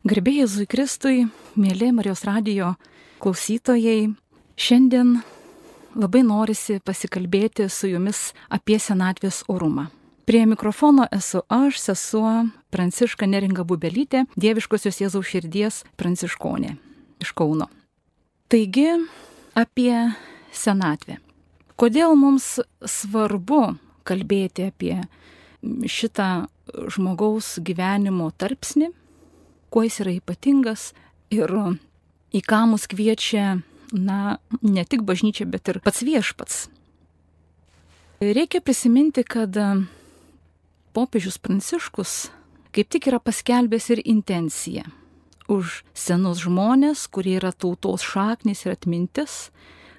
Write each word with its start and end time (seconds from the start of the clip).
Garbėjai 0.00 0.46
Jėzui 0.46 0.64
Kristui, 0.64 1.16
mėly 1.60 1.90
Marijos 1.92 2.22
radijo 2.24 2.70
klausytojai, 3.20 4.06
šiandien 4.56 5.18
labai 5.92 6.22
norisi 6.24 6.78
pasikalbėti 6.80 7.66
su 7.68 7.90
jumis 7.90 8.30
apie 8.48 8.78
senatvės 8.80 9.42
orumą. 9.52 9.90
Prie 10.24 10.46
mikrofono 10.48 11.04
esu 11.12 11.42
aš, 11.52 11.76
sesuo 11.82 12.30
Pranciška 12.72 13.28
Neringa 13.28 13.66
Bubelytė, 13.68 14.22
Dieviškosios 14.40 15.02
Jėzaus 15.02 15.28
širdies 15.28 15.82
pranciškonė 16.00 16.78
iš 17.20 17.34
Kauno. 17.36 17.66
Taigi, 18.48 18.86
apie 19.52 19.92
senatvę. 20.48 21.18
Kodėl 21.76 22.16
mums 22.16 22.54
svarbu 22.88 23.74
kalbėti 24.08 24.70
apie 24.72 24.96
šitą 25.84 26.46
žmogaus 26.88 27.58
gyvenimo 27.60 28.30
tarpsnį, 28.32 28.94
kuo 29.70 29.84
jis 29.86 30.00
yra 30.04 30.16
ypatingas 30.18 30.90
ir 31.30 31.50
į 32.34 32.42
ką 32.46 32.64
mus 32.70 32.86
kviečia, 32.90 33.60
na, 33.94 34.38
ne 34.62 34.84
tik 34.86 35.02
bažnyčia, 35.06 35.46
bet 35.50 35.70
ir 35.70 35.80
pats 35.82 36.04
viešpats. 36.06 36.66
Reikia 38.20 38.60
prisiminti, 38.60 39.24
kad 39.24 39.56
popiežius 40.92 41.40
Pranciškus 41.40 42.28
kaip 42.74 42.90
tik 42.90 43.08
yra 43.10 43.18
paskelbęs 43.22 43.90
ir 43.94 44.02
intenciją 44.04 44.86
už 45.50 45.80
senus 45.98 46.44
žmonės, 46.44 47.08
kurie 47.10 47.34
yra 47.40 47.50
tautos 47.50 48.04
šaknis 48.06 48.62
ir 48.62 48.76
atmintis, 48.76 49.50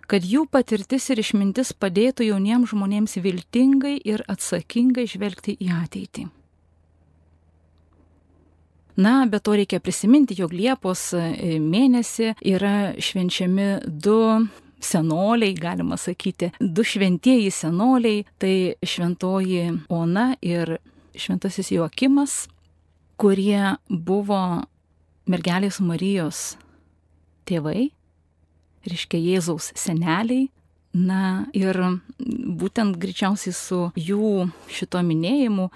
kad 0.08 0.24
jų 0.24 0.46
patirtis 0.48 1.10
ir 1.12 1.20
išmintis 1.20 1.74
padėtų 1.76 2.30
jauniems 2.30 2.72
žmonėms 2.72 3.18
viltingai 3.20 3.98
ir 4.00 4.24
atsakingai 4.32 5.04
žvelgti 5.12 5.58
į 5.60 5.74
ateitį. 5.76 6.30
Na, 8.96 9.26
bet 9.30 9.44
to 9.44 9.56
reikia 9.56 9.80
prisiminti, 9.80 10.36
jog 10.38 10.54
Liepos 10.56 11.12
e, 11.16 11.58
mėnesį 11.64 12.34
yra 12.52 12.92
švenčiami 13.00 13.70
du 13.88 14.18
senoliai, 14.82 15.54
galima 15.56 15.98
sakyti, 15.98 16.52
du 16.60 16.84
šventieji 16.84 17.52
senoliai, 17.54 18.26
tai 18.42 18.76
šventoji 18.84 19.70
Ona 19.90 20.34
ir 20.42 20.78
šventasis 21.16 21.72
Joakimas, 21.72 22.48
kurie 23.22 23.78
buvo 23.88 24.42
mergelės 25.30 25.80
Marijos 25.84 26.56
tėvai, 27.48 27.92
reiškia 28.88 29.22
Jėzaus 29.22 29.72
seneliai. 29.78 30.50
Na 30.92 31.46
ir 31.56 31.78
būtent 32.20 32.98
greičiausiai 33.00 33.54
su 33.56 33.78
jų 33.96 34.50
šito 34.68 35.00
minėjimu 35.08 35.70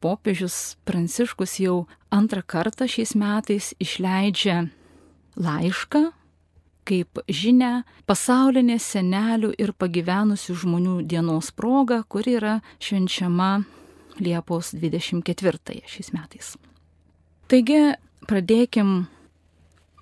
popiežius 0.00 0.76
Pranciškus 0.84 1.58
jau 1.62 1.86
antrą 2.10 2.42
kartą 2.42 2.88
šiais 2.90 3.14
metais 3.18 3.72
išleidžia 3.82 4.68
laišką, 5.38 6.02
kaip 6.88 7.20
žinia, 7.28 7.84
pasaulinė 8.08 8.78
senelių 8.80 9.52
ir 9.60 9.74
pagyvenusių 9.76 10.56
žmonių 10.62 10.94
dienos 11.08 11.52
proga, 11.52 12.02
kuri 12.08 12.38
yra 12.40 12.54
švenčiama 12.80 13.64
Liepos 14.18 14.72
24 14.74 15.84
šiais 15.86 16.10
metais. 16.10 16.56
Taigi 17.48 17.94
pradėkim 18.26 19.06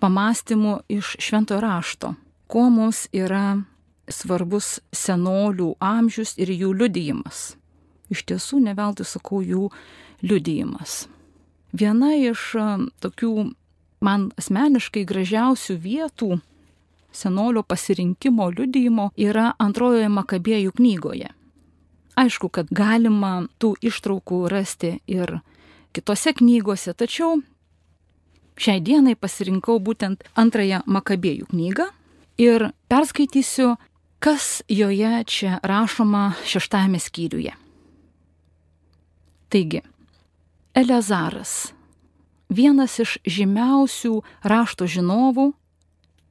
pamastymų 0.00 0.78
iš 0.88 1.16
švento 1.20 1.58
rašto, 1.60 2.14
kuo 2.48 2.70
mums 2.72 3.06
yra 3.12 3.58
svarbus 4.08 4.78
senolių 4.94 5.74
amžius 5.82 6.36
ir 6.38 6.52
jų 6.54 6.72
liudijimas 6.80 7.56
iš 8.12 8.24
tiesų 8.28 8.60
neveltui 8.64 9.06
sakau 9.08 9.42
jų 9.42 9.70
liudijimas. 10.22 11.06
Viena 11.76 12.14
iš 12.16 12.52
tokių 13.04 13.32
man 14.00 14.30
asmeniškai 14.38 15.04
gražiausių 15.08 15.76
vietų 15.82 16.36
senolio 17.16 17.62
pasirinkimo 17.62 18.50
liudijimo 18.52 19.10
yra 19.16 19.52
antrojoje 19.58 20.08
Makabėjų 20.12 20.76
knygoje. 20.76 21.32
Aišku, 22.16 22.48
kad 22.48 22.70
galima 22.72 23.46
tų 23.60 23.74
ištraukų 23.84 24.46
rasti 24.48 24.96
ir 25.06 25.38
kitose 25.96 26.32
knygose, 26.36 26.94
tačiau 26.96 27.40
šiai 28.56 28.80
dienai 28.80 29.16
pasirinkau 29.16 29.76
būtent 29.80 30.24
antrąją 30.36 30.82
Makabėjų 30.86 31.50
knygą 31.52 31.90
ir 32.40 32.70
perskaitysiu, 32.88 33.76
kas 34.20 34.62
joje 34.68 35.12
čia 35.28 35.60
rašoma 35.64 36.30
šeštame 36.44 37.00
skyriuje. 37.00 37.52
Taigi, 39.48 39.80
Elezaras, 40.74 41.70
vienas 42.50 42.98
iš 42.98 43.12
žymiausių 43.22 44.18
rašto 44.42 44.88
žinovų, 44.90 45.52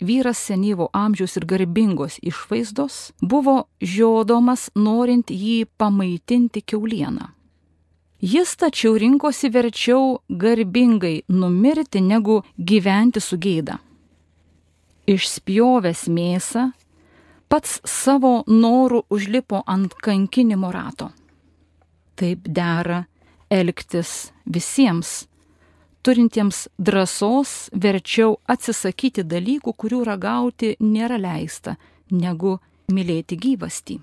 vyras 0.04 0.42
senyvo 0.50 0.90
amžiaus 0.92 1.38
ir 1.40 1.48
garbingos 1.48 2.20
išvaizdos, 2.20 3.16
buvo 3.22 3.70
žiodomas 3.80 4.68
norint 4.76 5.32
jį 5.32 5.64
pamaitinti 5.80 6.60
keulieną. 6.60 7.32
Jis 8.20 8.56
tačiau 8.60 9.00
rinkosi 9.00 9.48
verčiau 9.50 10.20
garbingai 10.30 11.24
numirti, 11.32 12.04
negu 12.04 12.42
gyventi 12.60 13.24
su 13.24 13.40
gėda. 13.40 13.80
Išspjovęs 15.08 16.08
mėsą, 16.12 16.72
pats 17.48 17.80
savo 17.88 18.42
norų 18.48 19.06
užlipo 19.08 19.64
ant 19.66 19.96
kankinimo 20.04 20.76
rato 20.76 21.14
taip 22.16 22.48
dera 22.48 23.04
elgtis 23.52 24.32
visiems, 24.46 25.26
turintiems 26.06 26.66
drąsos 26.78 27.70
verčiau 27.72 28.38
atsisakyti 28.48 29.26
dalykų, 29.26 29.74
kurių 29.74 30.04
ragauti 30.06 30.76
nėra 30.80 31.18
leista, 31.22 31.78
negu 32.12 32.58
mylėti 32.92 33.38
gyvastį. 33.42 34.00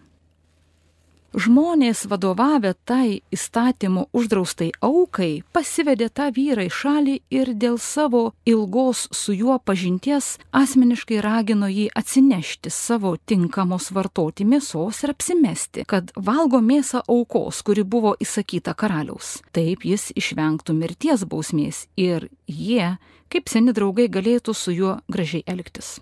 Žmonės 1.32 2.04
vadovavę 2.12 2.75
tai 2.84 3.22
įstatymu 3.32 4.03
uždraustai 4.12 4.69
aukai 4.84 5.41
pasivedė 5.56 6.10
tą 6.12 6.26
vyrą 6.37 6.66
į 6.69 6.72
šalį 6.76 7.15
ir 7.32 7.53
dėl 7.56 7.78
savo 7.81 8.34
ilgos 8.44 9.06
su 9.16 9.32
juo 9.32 9.56
pažinties 9.56 10.34
asmeniškai 10.53 11.22
ragino 11.25 11.71
jį 11.72 11.88
atsinešti 11.97 12.69
savo 12.69 13.15
tinkamos 13.16 13.88
vartoti 13.97 14.44
mėsos 14.44 15.00
ir 15.06 15.15
apsimesti, 15.16 15.87
kad 15.88 16.12
valgo 16.21 16.60
mėsą 16.60 17.00
aukos, 17.09 17.65
kuri 17.65 17.81
buvo 17.81 18.12
įsakyta 18.21 18.76
karaliaus. 18.76 19.38
Taip 19.56 19.88
jis 19.88 20.10
išvengtų 20.12 20.76
mirties 20.76 21.25
bausmės 21.25 21.87
ir 21.97 22.28
jie, 22.44 22.98
kaip 23.32 23.48
seni 23.48 23.72
draugai, 23.72 24.10
galėtų 24.12 24.53
su 24.53 24.76
juo 24.76 24.98
gražiai 25.09 25.47
elgtis. 25.48 25.97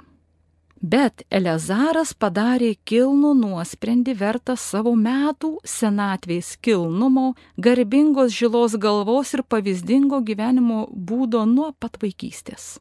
Bet 0.81 1.27
Elezaras 1.29 2.15
padarė 2.17 2.73
kilnų 2.89 3.35
nuosprendį 3.37 4.15
vertą 4.17 4.55
savo 4.57 4.95
metų 4.97 5.59
senatvės 5.61 6.55
kilnumo, 6.65 7.35
garbingos 7.61 8.33
žilos 8.33 8.79
galvos 8.81 9.35
ir 9.37 9.43
pavyzdingo 9.45 10.23
gyvenimo 10.25 10.87
būdo 10.89 11.45
nuo 11.45 11.75
pat 11.79 12.01
vaikystės. 12.01 12.79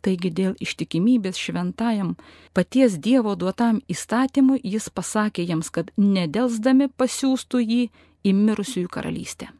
Taigi 0.00 0.32
dėl 0.32 0.56
ištikimybės 0.56 1.36
šventajam 1.36 2.14
paties 2.56 2.96
Dievo 2.96 3.36
duotam 3.36 3.82
įstatymui 3.84 4.62
jis 4.64 4.88
pasakė 4.88 5.44
jiems, 5.44 5.68
kad 5.68 5.92
nedelsdami 6.00 6.88
pasiūstų 6.96 7.60
jį 7.60 7.82
į 8.24 8.36
mirusiųjų 8.40 8.88
karalystę. 8.88 9.52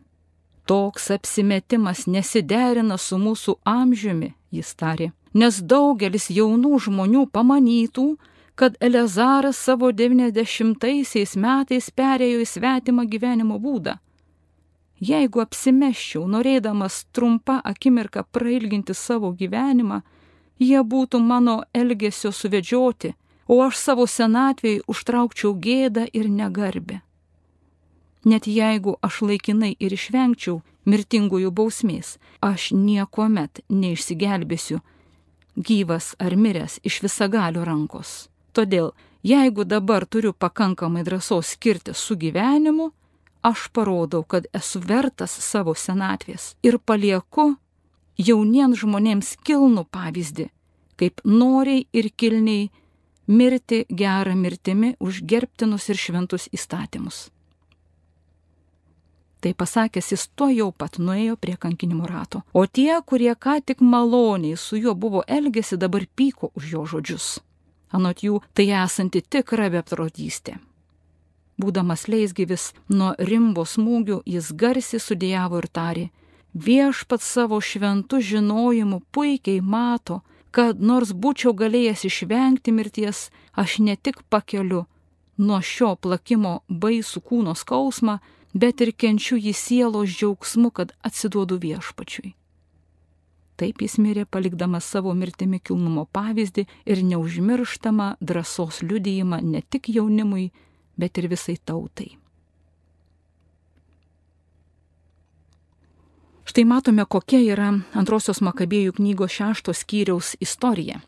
Toks 0.65 1.11
apsimetimas 1.13 2.07
nesiderina 2.09 2.97
su 2.97 3.21
mūsų 3.21 3.61
amžiumi, 3.69 4.33
jis 4.57 4.73
tarė 4.73 5.13
nes 5.35 5.61
daugelis 5.63 6.29
jaunų 6.31 6.79
žmonių 6.87 7.27
pamanytų, 7.33 8.07
kad 8.55 8.77
Elezaras 8.81 9.57
savo 9.57 9.91
90-aisiais 9.91 11.37
metais 11.37 11.91
perėjo 11.91 12.43
į 12.45 12.49
svetimą 12.49 13.07
gyvenimo 13.09 13.57
būdą. 13.63 13.97
Jeigu 15.01 15.41
apsimeščiau, 15.41 16.27
norėdamas 16.29 17.07
trumpą 17.17 17.61
akimirką 17.65 18.27
prailginti 18.29 18.93
savo 18.93 19.31
gyvenimą, 19.33 20.03
jie 20.61 20.83
būtų 20.85 21.23
mano 21.25 21.63
elgesio 21.73 22.35
suvedžioti, 22.37 23.15
o 23.49 23.63
aš 23.65 23.79
savo 23.81 24.05
senatvėjai 24.07 24.83
užtraukčiau 24.93 25.55
gėdą 25.57 26.05
ir 26.13 26.29
negarbę. 26.29 27.01
Net 28.29 28.45
jeigu 28.45 28.99
aš 29.01 29.23
laikinai 29.25 29.73
ir 29.81 29.97
išvengčiau 29.97 30.61
mirtingųjų 30.85 31.51
bausmės, 31.51 32.19
aš 32.45 32.73
niekuomet 32.77 33.65
neišsigelbėsiu 33.73 34.83
gyvas 35.57 36.15
ar 36.19 36.37
miręs 36.37 36.79
iš 36.85 37.01
visagalio 37.05 37.65
rankos. 37.65 38.29
Todėl, 38.53 38.93
jeigu 39.23 39.65
dabar 39.65 40.07
turiu 40.07 40.33
pakankamai 40.33 41.05
drąsos 41.05 41.55
skirti 41.55 41.95
su 41.95 42.17
gyvenimu, 42.17 42.91
aš 43.43 43.69
parodau, 43.73 44.23
kad 44.25 44.47
esu 44.53 44.81
vertas 44.81 45.33
savo 45.33 45.75
senatvės 45.75 46.55
ir 46.63 46.79
palieku 46.79 47.55
jauniems 48.19 48.83
žmonėms 48.83 49.37
kilnų 49.47 49.87
pavyzdį, 49.91 50.51
kaip 51.01 51.23
noriai 51.25 51.87
ir 51.93 52.11
kilniai 52.17 52.71
mirti 53.31 53.85
gerą 53.89 54.35
mirtimi 54.37 54.97
už 55.01 55.23
gerbtinus 55.23 55.89
ir 55.89 55.97
šventus 55.97 56.49
įstatymus. 56.53 57.31
Tai 59.41 59.55
pasakęs, 59.55 60.11
jis 60.13 60.27
to 60.37 60.51
jau 60.53 60.69
pat 60.73 60.99
nuėjo 61.01 61.37
prie 61.41 61.57
kankinimo 61.57 62.09
rato. 62.09 62.43
O 62.53 62.67
tie, 62.67 62.93
kurie 63.07 63.33
ką 63.33 63.61
tik 63.65 63.81
maloniai 63.81 64.57
su 64.57 64.77
juo 64.77 64.95
buvo 64.95 65.23
elgesi, 65.27 65.79
dabar 65.81 66.05
pyko 66.17 66.51
už 66.55 66.73
jo 66.73 66.85
žodžius. 66.85 67.29
Anot 67.91 68.21
jų, 68.23 68.43
tai 68.55 68.69
esanti 68.85 69.23
tikra 69.25 69.71
beprotystė. 69.73 70.59
Būdamas 71.61 72.07
leisgyvis 72.09 72.71
nuo 72.89 73.15
rimbo 73.19 73.65
smūgių, 73.65 74.21
jis 74.25 74.53
garsiai 74.53 75.01
sudėjavo 75.01 75.61
ir 75.61 75.69
tarė, 75.69 76.05
viešpat 76.55 77.25
savo 77.25 77.61
šventų 77.61 78.21
žinojimų 78.31 79.01
puikiai 79.13 79.61
mato, 79.61 80.21
kad 80.51 80.81
nors 80.81 81.13
būčiau 81.13 81.53
galėjęs 81.57 82.05
išvengti 82.09 82.73
mirties, 82.73 83.29
aš 83.55 83.79
ne 83.85 83.97
tik 83.97 84.23
pakeliu 84.29 84.87
nuo 85.41 85.61
šio 85.65 85.95
plakimo 85.97 86.61
baisų 86.69 87.23
kūno 87.25 87.55
skausmą, 87.57 88.19
bet 88.55 88.81
ir 88.81 88.93
kenčiu 88.93 89.39
jį 89.39 89.55
sielos 89.55 90.11
džiaugsmu, 90.11 90.71
kad 90.71 90.95
atsiduodu 91.07 91.59
viešpačiui. 91.63 92.35
Taip 93.61 93.83
jis 93.85 93.99
mirė, 94.01 94.25
palikdamas 94.25 94.87
savo 94.89 95.13
mirtimi 95.13 95.59
kilnumo 95.61 96.07
pavyzdį 96.17 96.65
ir 96.89 97.03
neužmirštamą 97.05 98.15
drąsos 98.25 98.81
liudyjimą 98.81 99.43
ne 99.45 99.61
tik 99.61 99.91
jaunimui, 99.93 100.49
bet 100.97 101.21
ir 101.21 101.29
visai 101.29 101.59
tautai. 101.61 102.15
Štai 106.49 106.65
matome, 106.65 107.05
kokia 107.05 107.39
yra 107.53 107.69
antrosios 107.95 108.41
Makabėjų 108.43 108.97
knygos 108.97 109.37
šeštos 109.37 109.85
skyriaus 109.85 110.33
istorija. 110.43 110.99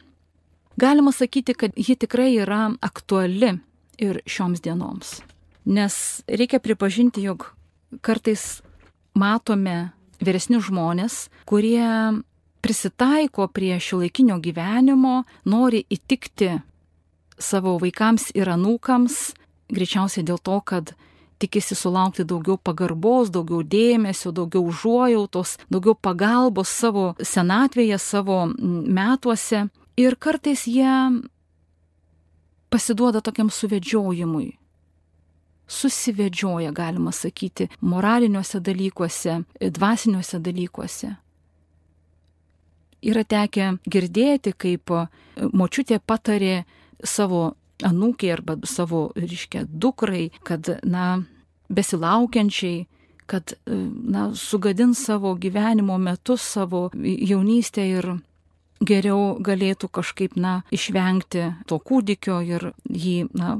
Galima 0.76 1.10
sakyti, 1.12 1.56
kad 1.56 1.72
ji 1.74 1.96
tikrai 1.96 2.36
yra 2.36 2.68
aktuali 2.80 3.56
ir 3.98 4.20
šioms 4.28 4.62
dienoms. 4.62 5.22
Nes 5.64 6.22
reikia 6.26 6.58
pripažinti, 6.58 7.22
jog 7.22 7.52
kartais 8.02 8.62
matome 9.14 9.92
vyresni 10.22 10.58
žmonės, 10.62 11.28
kurie 11.46 12.22
prisitaiko 12.62 13.48
prie 13.50 13.76
šiuolaikinio 13.82 14.38
gyvenimo, 14.42 15.22
nori 15.44 15.82
įtikti 15.90 16.54
savo 17.42 17.76
vaikams 17.82 18.30
ir 18.38 18.50
anūkams, 18.52 19.32
greičiausiai 19.72 20.24
dėl 20.26 20.38
to, 20.38 20.60
kad 20.64 20.94
tikisi 21.42 21.74
sulaukti 21.74 22.24
daugiau 22.28 22.56
pagarbos, 22.58 23.32
daugiau 23.34 23.64
dėmesio, 23.66 24.30
daugiau 24.34 24.62
užuojautos, 24.70 25.56
daugiau 25.72 25.96
pagalbos 25.98 26.70
savo 26.70 27.12
senatvėje, 27.18 27.98
savo 27.98 28.44
metuose. 28.58 29.66
Ir 29.98 30.16
kartais 30.16 30.64
jie 30.70 30.94
pasiduoda 32.72 33.20
tokiam 33.20 33.50
suvedžiojimui, 33.52 34.54
susivedžioja, 35.68 36.72
galima 36.72 37.12
sakyti, 37.12 37.68
moraliniuose 37.80 38.60
dalykuose, 38.60 39.40
dvasiniuose 39.60 40.40
dalykuose. 40.42 41.14
Yra 43.02 43.24
tekę 43.26 43.72
girdėti, 43.90 44.52
kaip 44.54 44.92
močiutė 45.50 45.98
patarė 46.06 46.62
savo 47.02 47.54
anūkiai 47.82 48.32
arba 48.36 48.56
savo, 48.68 49.10
reiškia, 49.18 49.64
dukrai, 49.66 50.30
kad, 50.46 50.68
na, 50.86 51.22
besilaukiančiai, 51.72 52.84
kad, 53.26 53.54
na, 53.66 54.28
sugadins 54.38 55.02
savo 55.06 55.34
gyvenimo 55.40 55.98
metus, 55.98 56.44
savo 56.46 56.90
jaunystę 56.94 57.86
ir 57.88 58.12
geriau 58.82 59.36
galėtų 59.42 59.90
kažkaip, 59.98 60.36
na, 60.36 60.60
išvengti 60.74 61.48
to 61.66 61.78
kūdikio 61.78 62.40
ir 62.46 62.70
jį, 62.86 63.16
na, 63.38 63.56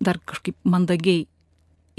dar 0.00 0.18
kažkaip 0.24 0.56
mandagiai 0.64 1.26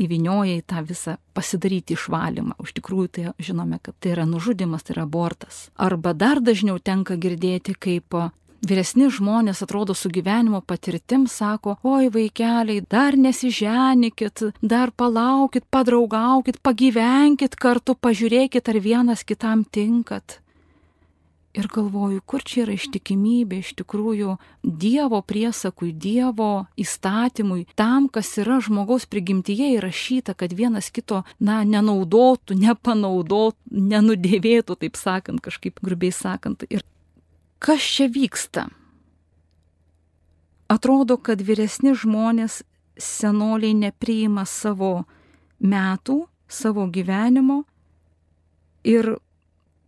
įvinioja 0.01 0.57
į 0.59 0.65
tą 0.65 0.81
visą 0.87 1.15
pasidaryti 1.35 1.95
išvalymą. 1.95 2.57
Iš 2.63 2.75
tikrųjų, 2.79 3.07
tai 3.13 3.25
žinome, 3.41 3.79
kad 3.83 3.95
tai 4.01 4.15
yra 4.15 4.25
nužudimas, 4.29 4.85
tai 4.85 4.95
yra 4.95 5.05
abortas. 5.05 5.67
Arba 5.75 6.15
dar 6.17 6.41
dažniau 6.41 6.79
tenka 6.81 7.17
girdėti, 7.21 7.75
kaip 7.77 8.17
vyresni 8.65 9.09
žmonės 9.09 9.63
atrodo 9.65 9.93
su 9.97 10.09
gyvenimo 10.13 10.61
patirtim 10.65 11.25
sako, 11.29 11.77
oi 11.83 12.09
vaikeliai, 12.13 12.83
dar 12.89 13.17
nesiženykit, 13.17 14.45
dar 14.61 14.93
palaukit, 14.93 15.65
padraugaukit, 15.73 16.61
pagyvenkit 16.63 17.57
kartu, 17.57 17.97
pažiūrėkit, 17.97 18.69
ar 18.69 18.81
vienas 18.81 19.25
kitam 19.25 19.65
tinkat. 19.65 20.39
Ir 21.51 21.67
galvoju, 21.67 22.21
kur 22.23 22.43
čia 22.47 22.61
yra 22.63 22.77
ištikimybė 22.77 23.57
iš 23.59 23.73
tikrųjų 23.81 24.37
Dievo 24.63 25.19
priesakui, 25.27 25.89
Dievo 25.91 26.67
įstatymui, 26.79 27.65
tam, 27.75 28.07
kas 28.07 28.29
yra 28.39 28.61
žmogaus 28.63 29.03
prigimtyje 29.11 29.73
įrašyta, 29.75 30.31
kad 30.39 30.55
vienas 30.55 30.87
kito, 30.95 31.25
na, 31.43 31.59
nenaudotų, 31.67 32.55
nepanaudotų, 32.55 33.59
nenudėvėtų, 33.67 34.77
taip 34.85 34.95
sakant, 34.95 35.43
kažkaip 35.43 35.83
grubiai 35.83 36.15
sakant. 36.15 36.63
Ir 36.71 36.85
kas 37.59 37.83
čia 37.83 38.07
vyksta? 38.07 38.69
Atrodo, 40.71 41.17
kad 41.19 41.43
vyresni 41.43 41.91
žmonės 41.99 42.61
senoliai 42.95 43.75
nepriima 43.75 44.45
savo 44.47 45.01
metų, 45.59 46.21
savo 46.47 46.87
gyvenimo 46.87 47.65
ir 48.87 49.17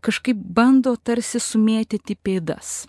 kažkaip 0.04 0.38
bando 0.38 0.96
tarsi 0.98 1.42
sumėtyti 1.42 2.18
pėdas. 2.20 2.84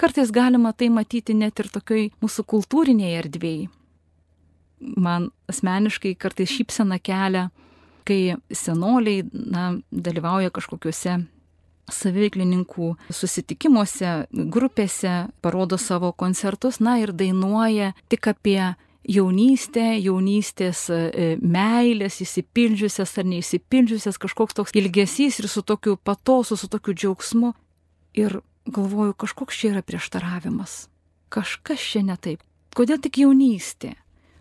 Kartais 0.00 0.32
galima 0.32 0.72
tai 0.72 0.88
matyti 0.88 1.34
net 1.36 1.60
ir 1.60 1.68
tokioj 1.68 2.06
mūsų 2.24 2.46
kultūrinėje 2.48 3.18
erdvėje. 3.20 3.66
Man 4.80 5.28
asmeniškai 5.52 6.14
kartais 6.16 6.48
šypsena 6.48 6.96
kelia, 7.04 7.50
kai 8.08 8.38
senoliai 8.48 9.26
na, 9.32 9.74
dalyvauja 9.92 10.48
kažkokiuose 10.56 11.18
saveiklininkų 11.92 12.94
susitikimuose, 13.12 14.14
grupėse, 14.30 15.14
parodo 15.42 15.76
savo 15.76 16.14
koncertus, 16.16 16.80
na 16.80 16.96
ir 17.02 17.12
dainuoja 17.12 17.92
tik 18.08 18.30
apie 18.32 18.62
jaunystė, 19.06 19.94
jaunystės 20.00 20.84
e, 20.92 21.36
meilės, 21.40 22.20
įsipildžiusias 22.24 23.16
ar 23.18 23.28
neįsipildžiusias, 23.30 24.20
kažkoks 24.20 24.56
toks 24.58 24.76
ilgesys 24.76 25.40
ir 25.40 25.48
su 25.48 25.62
tokiu 25.62 25.96
patosu, 25.96 26.56
su 26.56 26.68
tokiu 26.68 26.94
džiaugsmu. 26.94 27.54
Ir 28.18 28.40
galvoju, 28.68 29.14
kažkoks 29.14 29.56
čia 29.56 29.72
yra 29.74 29.82
prieštaravimas. 29.86 30.88
Kažkas 31.30 31.80
čia 31.80 32.04
ne 32.04 32.16
taip. 32.20 32.42
Kodėl 32.76 33.00
tik 33.02 33.20
jaunystė? 33.22 33.94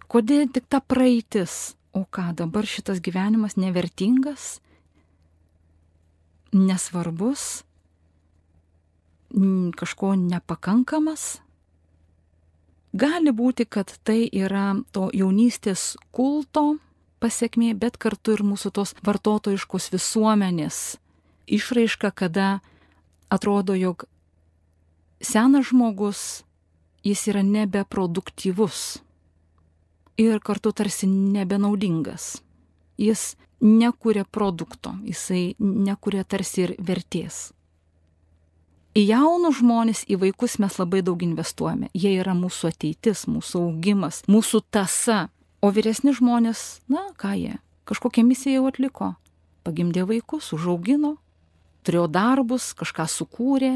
Kodėl 0.10 0.50
tik 0.54 0.68
ta 0.70 0.82
praeitis? 0.82 1.76
O 1.94 2.04
ką 2.06 2.32
dabar 2.38 2.68
šitas 2.70 3.02
gyvenimas 3.02 3.58
nevertingas? 3.58 4.60
Nesvarbus? 6.54 7.64
Kažko 9.78 10.16
nepakankamas? 10.18 11.39
Gali 12.93 13.31
būti, 13.31 13.67
kad 13.69 13.91
tai 14.03 14.25
yra 14.34 14.74
to 14.91 15.10
jaunystės 15.13 15.93
kulto 16.12 16.79
pasiekmė, 17.22 17.75
bet 17.77 18.00
kartu 18.01 18.34
ir 18.34 18.41
mūsų 18.41 18.72
tos 18.74 18.96
vartotojiškos 19.05 19.91
visuomenės 19.93 20.98
išraiška, 21.50 22.12
kada 22.12 22.60
atrodo, 23.29 23.75
jog 23.77 24.05
senas 25.22 25.69
žmogus, 25.69 26.43
jis 27.03 27.27
yra 27.31 27.43
nebeproduktyvus 27.43 29.00
ir 30.19 30.39
kartu 30.43 30.74
tarsi 30.75 31.08
nebenaudingas. 31.08 32.39
Jis 33.00 33.36
nekuria 33.62 34.25
produkto, 34.25 34.98
jisai 35.03 35.55
nekuria 35.60 36.25
tarsi 36.27 36.65
ir 36.65 36.75
vertės. 36.84 37.51
Į 39.00 39.06
jaunus 39.13 39.62
žmonės, 39.62 40.01
į 40.12 40.18
vaikus 40.20 40.58
mes 40.60 40.75
labai 40.75 41.00
daug 41.06 41.22
investuojame. 41.24 41.88
Jie 41.96 42.18
yra 42.20 42.34
mūsų 42.36 42.72
ateitis, 42.74 43.27
mūsų 43.32 43.62
augimas, 43.70 44.24
mūsų 44.27 44.60
tasa. 44.74 45.29
O 45.63 45.70
vyresni 45.75 46.12
žmonės, 46.15 46.82
na 46.91 47.06
ką 47.20 47.32
jie, 47.36 47.53
kažkokią 47.88 48.25
misiją 48.27 48.60
jau 48.60 48.68
atliko. 48.72 49.10
Pagimdė 49.68 50.03
vaikus, 50.10 50.50
užaugino, 50.56 51.13
turėjo 51.88 52.08
darbus, 52.12 52.74
kažką 52.79 53.08
sukūrė. 53.12 53.74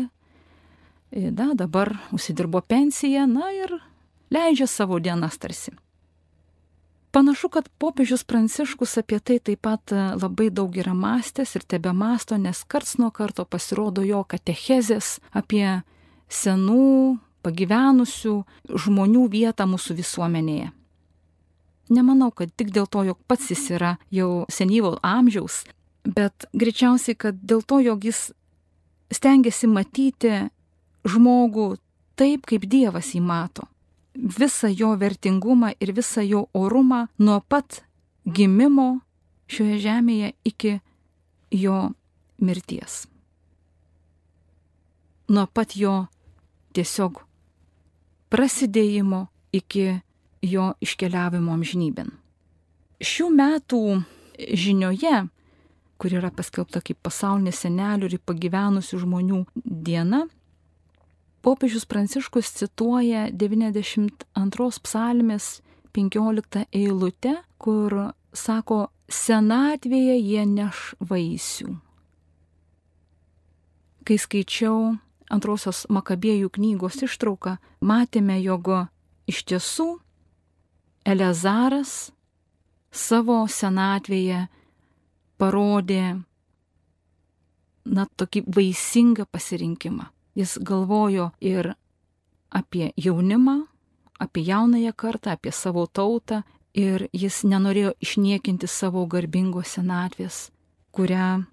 Na, 1.14 1.52
dabar 1.56 1.94
užsidirbo 2.16 2.64
pensiją, 2.66 3.28
na 3.30 3.52
ir 3.54 3.78
leidžia 4.34 4.68
savo 4.68 5.00
dienas 5.00 5.38
tarsi. 5.40 5.76
Panašu, 7.14 7.50
kad 7.50 7.70
popiežius 7.78 8.24
Pranciškus 8.24 8.98
apie 8.98 9.20
tai 9.22 9.36
taip 9.38 9.60
pat 9.62 9.92
e, 9.94 9.98
labai 10.18 10.48
daug 10.50 10.74
yra 10.74 10.96
mąstęs 10.98 11.52
ir 11.60 11.64
tebe 11.70 11.92
masto, 11.94 12.40
nes 12.42 12.64
karts 12.66 12.96
nuo 12.98 13.12
karto 13.14 13.44
pasirodo 13.46 14.02
jo 14.02 14.24
katechezės 14.26 15.20
apie 15.30 15.84
senų, 16.26 17.20
pagyvenusių 17.46 18.34
žmonių 18.66 19.28
vietą 19.30 19.68
mūsų 19.70 19.94
visuomenėje. 20.00 20.72
Nemanau, 21.94 22.32
kad 22.34 22.50
tik 22.58 22.72
dėl 22.74 22.90
to, 22.90 23.04
jog 23.06 23.20
pats 23.30 23.52
jis 23.54 23.62
yra 23.78 23.92
jau 24.10 24.48
senyvo 24.50 24.96
amžiaus, 25.06 25.60
bet 26.02 26.48
greičiausiai, 26.58 27.14
kad 27.14 27.38
dėl 27.38 27.62
to, 27.62 27.78
jog 27.92 28.10
jis 28.10 28.32
stengiasi 29.14 29.70
matyti 29.70 30.34
žmogų 31.06 31.76
taip, 32.18 32.50
kaip 32.50 32.66
Dievas 32.66 33.14
jį 33.14 33.22
mato 33.22 33.70
visą 34.16 34.70
jo 34.70 34.94
vertingumą 34.98 35.74
ir 35.80 35.94
visą 35.94 36.22
jo 36.22 36.48
orumą 36.54 37.08
nuo 37.20 37.42
pat 37.42 37.84
gimimo, 38.26 39.02
šioje 39.48 39.80
žemėje 39.84 40.34
iki 40.46 40.80
jo 41.52 41.92
mirties. 42.40 43.04
Nuo 45.30 45.48
pat 45.48 45.76
jo 45.76 46.06
tiesiog 46.74 47.24
prasidėjimo 48.34 49.28
iki 49.54 50.02
jo 50.44 50.74
iškeliavimo 50.84 51.54
amžinybėn. 51.54 52.10
Šių 53.04 53.30
metų 53.36 53.82
žinioje, 54.40 55.28
kur 55.98 56.16
yra 56.16 56.32
paskelbta 56.34 56.82
kaip 56.84 57.00
pasaulinė 57.06 57.54
senelių 57.56 58.10
ir 58.10 58.22
pagyvenusių 58.26 59.00
žmonių 59.04 59.44
diena, 59.64 60.24
popiežius 61.44 61.86
Pranciškus 61.86 62.54
cituoja 62.56 63.28
92 63.32 64.84
psalmės 64.88 65.60
15 65.94 66.66
eilutę, 66.72 67.36
kur 67.60 68.14
sako, 68.34 68.88
senatvėje 69.12 70.16
jie 70.18 70.46
neš 70.48 70.94
vaisių. 71.04 71.76
Kai 74.04 74.18
skaičiau 74.20 74.96
antrosios 75.32 75.86
Makabėjų 75.92 76.50
knygos 76.56 77.04
ištrauką, 77.06 77.58
matėme, 77.84 78.40
jog 78.44 78.72
iš 79.28 79.44
tiesų 79.52 79.90
Elezaras 81.04 82.14
savo 82.94 83.42
senatvėje 83.52 84.46
parodė, 85.42 86.24
na, 87.84 88.08
tokį 88.16 88.46
vaisingą 88.48 89.28
pasirinkimą. 89.28 90.13
Jis 90.36 90.58
galvojo 90.62 91.32
ir 91.42 91.74
apie 92.50 92.92
jaunimą, 92.98 93.66
apie 94.20 94.42
jaunąją 94.42 94.94
kartą, 94.94 95.32
apie 95.32 95.52
savo 95.52 95.88
tautą 95.88 96.42
ir 96.74 97.08
jis 97.14 97.44
nenorėjo 97.46 97.94
išniekinti 98.02 98.68
savo 98.68 99.06
garbingos 99.06 99.76
senatvės, 99.78 100.50
kurią 100.92 101.46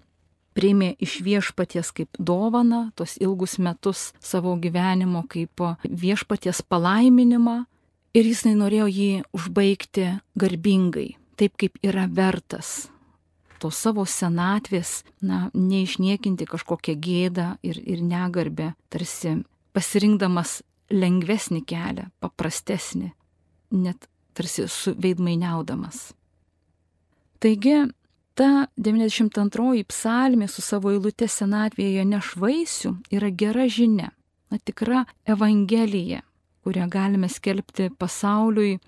priėmė 0.57 0.95
iš 0.99 1.19
viešpaties 1.25 1.91
kaip 1.95 2.17
dovana, 2.19 2.91
tos 2.95 3.17
ilgus 3.21 3.57
metus 3.59 4.11
savo 4.19 4.55
gyvenimo 4.59 5.23
kaip 5.29 5.63
viešpaties 5.85 6.63
palaiminimą 6.67 7.61
ir 8.17 8.27
jis 8.27 8.45
norėjo 8.49 8.87
jį 8.91 9.11
užbaigti 9.37 10.07
garbingai, 10.35 11.15
taip 11.39 11.55
kaip 11.57 11.77
yra 11.85 12.07
vertas. 12.09 12.89
To 13.61 13.69
savo 13.69 14.07
senatvės, 14.09 15.03
na, 15.21 15.51
neišniekinti 15.53 16.47
kažkokią 16.49 16.95
gėdą 16.97 17.47
ir, 17.61 17.77
ir 17.77 18.01
negarbę, 18.01 18.71
tarsi 18.89 19.35
pasirinkdamas 19.75 20.61
lengvesnį 20.91 21.61
kelią, 21.69 22.07
paprastesnį, 22.23 23.11
net 23.77 24.09
tarsi 24.33 24.65
suveidmainiaudamas. 24.65 26.11
Taigi, 27.41 27.77
ta 28.37 28.67
92 28.77 29.85
psalmė 29.89 30.47
su 30.49 30.63
savo 30.65 30.91
eilute 30.93 31.27
senatvėje 31.29 32.05
nešvaisių 32.09 32.95
yra 33.13 33.31
gera 33.33 33.67
žinia, 33.69 34.11
na 34.51 34.57
tikra 34.57 35.05
evangelija, 35.25 36.21
kurią 36.65 36.87
galime 36.91 37.29
skelbti 37.31 37.89
pasauliui 37.97 38.79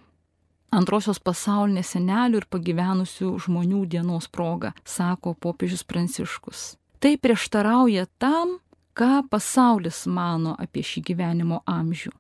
antrosios 0.74 1.20
pasaulinės 1.22 1.94
senelių 1.96 2.42
ir 2.42 2.48
pagyvenusių 2.52 3.32
žmonių 3.46 3.86
dienos 3.94 4.28
proga, 4.28 4.74
sako 4.86 5.36
popiežius 5.40 5.86
Pranciškus. 5.88 6.74
Tai 7.00 7.16
prieštarauja 7.20 8.08
tam, 8.18 8.58
ką 8.98 9.24
pasaulis 9.30 10.06
mano 10.08 10.56
apie 10.60 10.84
šį 10.86 11.04
gyvenimo 11.10 11.62
amžių. 11.68 12.14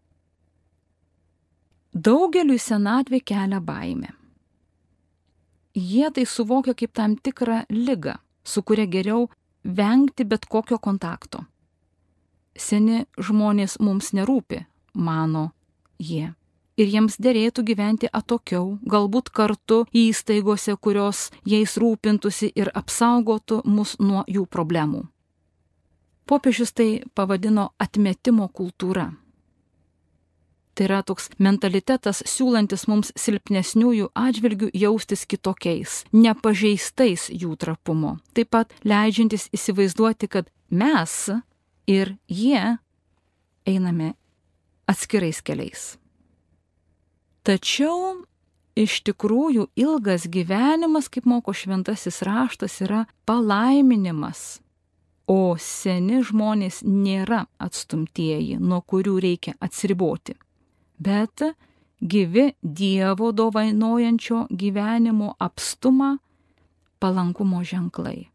Daugeliui 1.93 2.57
senatvė 2.57 3.21
kelia 3.21 3.61
baimę. 3.61 4.09
Jie 5.73 6.09
tai 6.13 6.25
suvokia 6.25 6.73
kaip 6.77 6.93
tam 6.93 7.15
tikrą 7.17 7.63
lygą, 7.69 8.17
su 8.43 8.61
kuria 8.61 8.85
geriau 8.85 9.29
vengti 9.63 10.25
bet 10.25 10.45
kokio 10.45 10.77
kontakto. 10.77 11.45
Seni 12.53 13.05
žmonės 13.17 13.79
mums 13.81 14.11
nerūpi, 14.13 14.65
mano 14.93 15.51
jie. 15.97 16.33
Ir 16.73 16.89
jiems 16.89 17.19
dėrėtų 17.21 17.61
gyventi 17.67 18.09
atokiau, 18.09 18.79
galbūt 18.89 19.29
kartu 19.29 19.83
įstaigose, 19.93 20.73
kurios 20.81 21.27
jais 21.45 21.77
rūpintųsi 21.77 22.49
ir 22.57 22.71
apsaugotų 22.73 23.61
mus 23.65 23.97
nuo 23.99 24.23
jų 24.25 24.47
problemų. 24.49 25.03
Popiežius 26.25 26.73
tai 26.73 27.03
pavadino 27.13 27.73
atmetimo 27.77 28.47
kultūra. 28.49 29.11
Tai 30.73 30.85
yra 30.87 31.03
toks 31.05 31.29
mentalitetas 31.37 32.23
siūlantis 32.25 32.87
mums 32.89 33.11
silpnesniųjų 33.19 34.09
atžvilgių 34.17 34.71
jaustis 34.73 35.27
kitokiais, 35.29 36.01
nepažeistais 36.09 37.27
jų 37.29 37.53
trapumo. 37.61 38.17
Taip 38.33 38.49
pat 38.55 38.73
leidžiantis 38.81 39.51
įsivaizduoti, 39.53 40.31
kad 40.33 40.49
mes 40.73 41.29
ir 41.85 42.15
jie 42.25 42.79
einame 43.69 44.15
atskirais 44.89 45.43
keliais. 45.45 45.91
Tačiau 47.43 48.23
iš 48.79 49.01
tikrųjų 49.03 49.67
ilgas 49.75 50.29
gyvenimas, 50.31 51.09
kaip 51.11 51.27
moko 51.27 51.51
šventasis 51.51 52.21
raštas, 52.23 52.79
yra 52.85 53.03
palaiminimas, 53.27 54.61
o 55.27 55.55
seni 55.59 56.21
žmonės 56.23 56.81
nėra 56.87 57.43
atstumtieji, 57.59 58.57
nuo 58.63 58.79
kurių 58.81 59.17
reikia 59.27 59.57
atsiriboti, 59.59 60.37
bet 61.03 61.43
gyvi 61.99 62.53
Dievo 62.63 63.31
dovanojančio 63.35 64.45
gyvenimo 64.51 65.35
apstumą 65.39 66.17
palankumo 67.03 67.59
ženklai. 67.63 68.29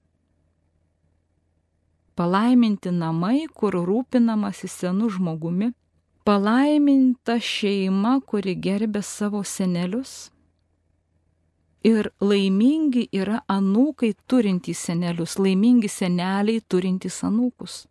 Palaiminti 2.18 2.90
namai, 2.92 3.46
kur 3.54 3.72
rūpinamasi 3.72 4.68
senu 4.68 5.08
žmogumi, 5.08 5.72
palaiminta 6.28 7.38
šeima, 7.40 8.18
kuri 8.28 8.52
gerbė 8.60 9.00
savo 9.00 9.40
senelius. 9.48 10.28
Ir 11.88 12.10
laimingi 12.20 13.06
yra 13.16 13.38
anūkai 13.48 14.10
turintys 14.28 14.82
senelius, 14.90 15.38
laimingi 15.40 15.88
seneliai 15.88 16.60
turintys 16.68 17.22
anūkus. 17.24 17.86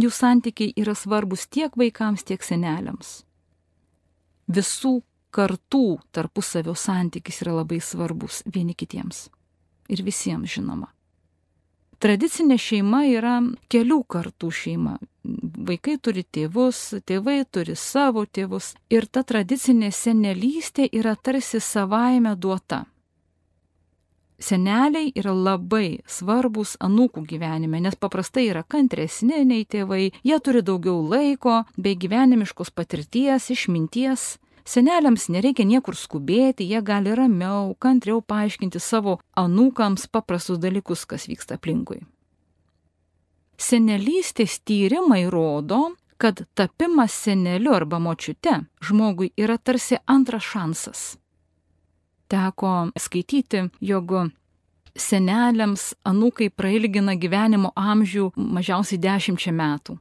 Jų 0.00 0.08
santykiai 0.08 0.72
yra 0.80 0.94
svarbus 0.96 1.44
tiek 1.52 1.76
vaikams, 1.76 2.24
tiek 2.24 2.40
seneliams. 2.46 3.10
Visų 4.48 4.94
kartų 5.36 5.98
tarpusavio 6.16 6.72
santykis 6.72 7.42
yra 7.44 7.58
labai 7.58 7.82
svarbus 7.84 8.40
vieni 8.48 8.72
kitiems. 8.72 9.26
Ir 9.92 10.00
visiems 10.06 10.56
žinoma. 10.56 10.88
Tradicinė 12.00 12.56
šeima 12.56 13.02
yra 13.12 13.34
kelių 13.68 13.98
kartų 14.08 14.48
šeima. 14.56 14.94
Vaikai 15.68 15.98
turi 16.00 16.22
tėvus, 16.24 16.78
tėvai 17.04 17.42
turi 17.44 17.74
savo 17.76 18.22
tėvus 18.24 18.70
ir 18.88 19.04
ta 19.04 19.20
tradicinė 19.20 19.90
senelystė 19.92 20.88
yra 20.96 21.12
tarsi 21.12 21.60
savaime 21.60 22.32
duota. 22.40 22.86
Seneliai 24.40 25.12
yra 25.12 25.34
labai 25.36 26.00
svarbus 26.08 26.78
anūkų 26.80 27.26
gyvenime, 27.28 27.82
nes 27.84 28.00
paprastai 28.00 28.46
yra 28.48 28.62
kantresni 28.64 29.44
nei 29.44 29.66
tėvai, 29.68 30.06
jie 30.24 30.38
turi 30.40 30.64
daugiau 30.64 31.02
laiko 31.04 31.66
bei 31.76 32.00
gyvenimiškos 32.00 32.72
patirties, 32.72 33.50
išminties 33.52 34.38
Seneliams 34.64 35.28
nereikia 35.32 35.64
niekur 35.64 35.96
skubėti, 35.96 36.66
jie 36.68 36.80
gali 36.84 37.14
ramiau, 37.16 37.74
kantriau 37.78 38.20
paaiškinti 38.20 38.80
savo 38.80 39.18
anūkams 39.38 40.06
paprastus 40.12 40.60
dalykus, 40.60 41.06
kas 41.08 41.26
vyksta 41.30 41.56
aplinkui. 41.58 42.02
Senelystės 43.60 44.60
tyrimai 44.64 45.26
rodo, 45.32 45.94
kad 46.20 46.44
tapimas 46.54 47.12
seneliu 47.12 47.72
arba 47.76 47.98
močiute 48.00 48.60
žmogui 48.84 49.32
yra 49.36 49.56
tarsi 49.58 49.96
antras 50.06 50.44
šansas. 50.44 51.00
Teko 52.30 52.90
skaityti, 52.96 53.64
jog 53.80 54.12
seneliams 54.96 55.90
anūkai 56.06 56.50
prailgina 56.52 57.16
gyvenimo 57.16 57.72
amžių 57.76 58.30
mažiausiai 58.36 59.00
dešimčia 59.00 59.52
metų. 59.56 59.96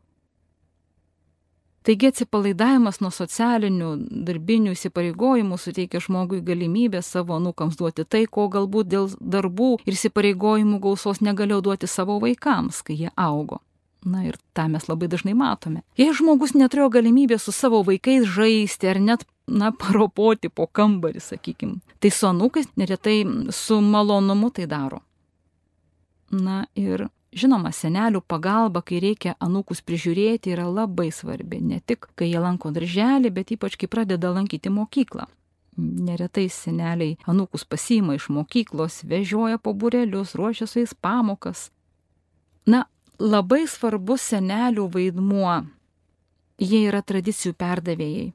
Taigi 1.88 2.10
atsipalaidavimas 2.12 3.00
nuo 3.00 3.10
socialinių, 3.14 3.94
darbinių 4.28 4.74
įsipareigojimų 4.76 5.58
suteikia 5.58 6.02
žmogui 6.04 6.42
galimybę 6.44 7.00
savo 7.06 7.40
nukams 7.40 7.80
duoti 7.80 8.04
tai, 8.04 8.26
ko 8.28 8.50
galbūt 8.52 8.92
dėl 8.92 9.08
darbų 9.20 9.78
ir 9.86 9.96
įsipareigojimų 9.96 10.82
gausos 10.84 11.24
negalėjo 11.24 11.62
duoti 11.70 11.88
savo 11.88 12.20
vaikams, 12.20 12.84
kai 12.84 13.00
jie 13.06 13.14
augo. 13.16 13.62
Na 14.04 14.24
ir 14.24 14.38
tą 14.56 14.70
mes 14.72 14.86
labai 14.88 15.10
dažnai 15.12 15.34
matome. 15.36 15.82
Jei 16.00 16.14
žmogus 16.16 16.54
neturėjo 16.56 16.88
galimybę 17.00 17.40
su 17.40 17.52
savo 17.52 17.82
vaikais 17.88 18.28
žaisti 18.28 18.88
ar 18.88 19.00
net, 19.04 19.26
na, 19.48 19.72
paropoti 19.76 20.52
po 20.52 20.68
kambarį, 20.68 21.20
sakykime, 21.24 21.80
tai 22.00 22.12
su 22.12 22.28
anūkais 22.30 22.72
neretai 22.80 23.22
su 23.56 23.80
malonumu 23.84 24.52
tai 24.56 24.68
daro. 24.72 25.02
Na 26.32 26.64
ir 26.76 27.10
Žinoma, 27.30 27.70
senelių 27.70 28.24
pagalba, 28.26 28.82
kai 28.82 28.98
reikia 29.04 29.36
anūkus 29.38 29.84
prižiūrėti, 29.86 30.50
yra 30.56 30.66
labai 30.66 31.12
svarbi. 31.14 31.60
Ne 31.62 31.78
tik, 31.80 32.08
kai 32.18 32.32
jie 32.32 32.40
lanko 32.42 32.72
darželį, 32.74 33.30
bet 33.34 33.54
ypač, 33.54 33.78
kai 33.78 33.90
pradeda 33.92 34.32
lankyti 34.34 34.72
mokyklą. 34.74 35.28
Neretai 35.78 36.48
seneliai 36.50 37.20
anūkus 37.30 37.68
pasiima 37.70 38.18
iš 38.18 38.32
mokyklos, 38.34 39.04
vežioja 39.06 39.62
po 39.62 39.76
burelius, 39.78 40.34
ruošia 40.36 40.66
su 40.68 40.82
jais 40.82 40.96
pamokas. 40.98 41.70
Na, 42.66 42.88
labai 43.22 43.68
svarbus 43.70 44.26
senelių 44.34 44.90
vaidmuo. 44.98 45.62
Jie 46.60 46.82
yra 46.90 47.04
tradicijų 47.06 47.54
perdavėjai. 47.56 48.32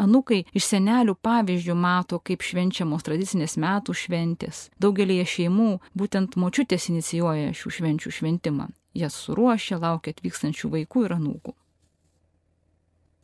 Anukai 0.00 0.44
iš 0.56 0.64
senelių 0.70 1.14
pavyzdžių 1.20 1.74
mato, 1.76 2.20
kaip 2.24 2.44
švenčiamos 2.46 3.04
tradicinės 3.04 3.58
metų 3.60 3.94
šventės. 3.96 4.68
Daugelėje 4.80 5.26
šeimų 5.34 5.70
būtent 5.98 6.38
močiutės 6.40 6.88
inicijuoja 6.88 7.52
šių 7.56 7.74
švenčių 7.78 8.12
šventimą. 8.20 8.70
Jas 8.96 9.18
suruošia, 9.26 9.78
laukia 9.82 10.14
atvykstančių 10.16 10.72
vaikų 10.72 11.04
ir 11.06 11.16
anūkų. 11.18 11.54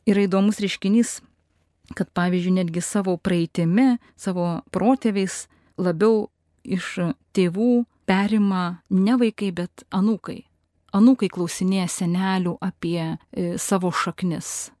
Yra 0.07 0.23
įdomus 0.23 0.61
reiškinys, 0.63 1.17
kad 1.97 2.11
pavyzdžiui 2.15 2.59
netgi 2.61 2.83
savo 2.85 3.17
praeitimi, 3.17 3.97
savo 4.15 4.61
protėviais 4.71 5.47
labiau 5.81 6.27
iš 6.63 6.93
tėvų 7.35 7.85
perima 8.07 8.83
ne 8.93 9.17
vaikai, 9.19 9.51
bet 9.51 9.83
anūkai. 9.91 10.43
Anūkai 10.95 11.27
klausinėja 11.33 11.89
senelių 11.91 12.55
apie 12.63 13.01
e, 13.03 13.57
savo 13.59 13.91
šaknis, 13.91 14.71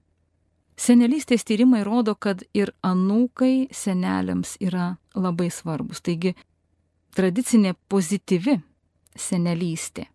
Senelystės 0.77 1.41
tyrimai 1.47 1.81
rodo, 1.85 2.13
kad 2.15 2.43
ir 2.53 2.69
anūkai 2.85 3.69
seneliams 3.73 4.55
yra 4.61 4.91
labai 5.17 5.49
svarbus. 5.49 6.03
Taigi 6.05 6.35
tradicinė 7.17 7.73
pozityvi 7.89 8.59
senelystė 9.17 10.05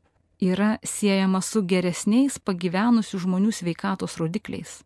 yra 0.42 0.76
siejama 0.86 1.42
su 1.42 1.64
geresniais 1.66 2.38
pagyvenusių 2.38 3.24
žmonių 3.26 3.52
sveikatos 3.54 4.18
rodikliais. 4.22 4.80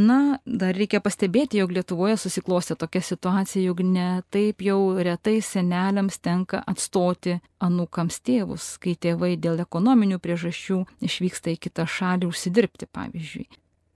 Na, 0.00 0.38
dar 0.46 0.76
reikia 0.78 1.00
pastebėti, 1.02 1.58
jog 1.58 1.72
Lietuvoje 1.74 2.14
susiklostė 2.22 2.76
tokia 2.78 3.02
situacija, 3.02 3.64
jog 3.64 3.80
ne 3.82 4.22
taip 4.30 4.62
jau 4.62 4.78
retai 5.02 5.40
seneliams 5.42 6.20
tenka 6.22 6.62
atstoti 6.62 7.40
anūkams 7.60 8.20
tėvus, 8.22 8.76
kai 8.80 8.94
tėvai 8.94 9.34
dėl 9.36 9.60
ekonominių 9.64 10.20
priežasčių 10.22 10.84
išvyksta 11.08 11.56
į 11.56 11.58
kitą 11.66 11.88
šalį 11.90 12.30
užsidirbti, 12.30 12.86
pavyzdžiui. 12.86 13.48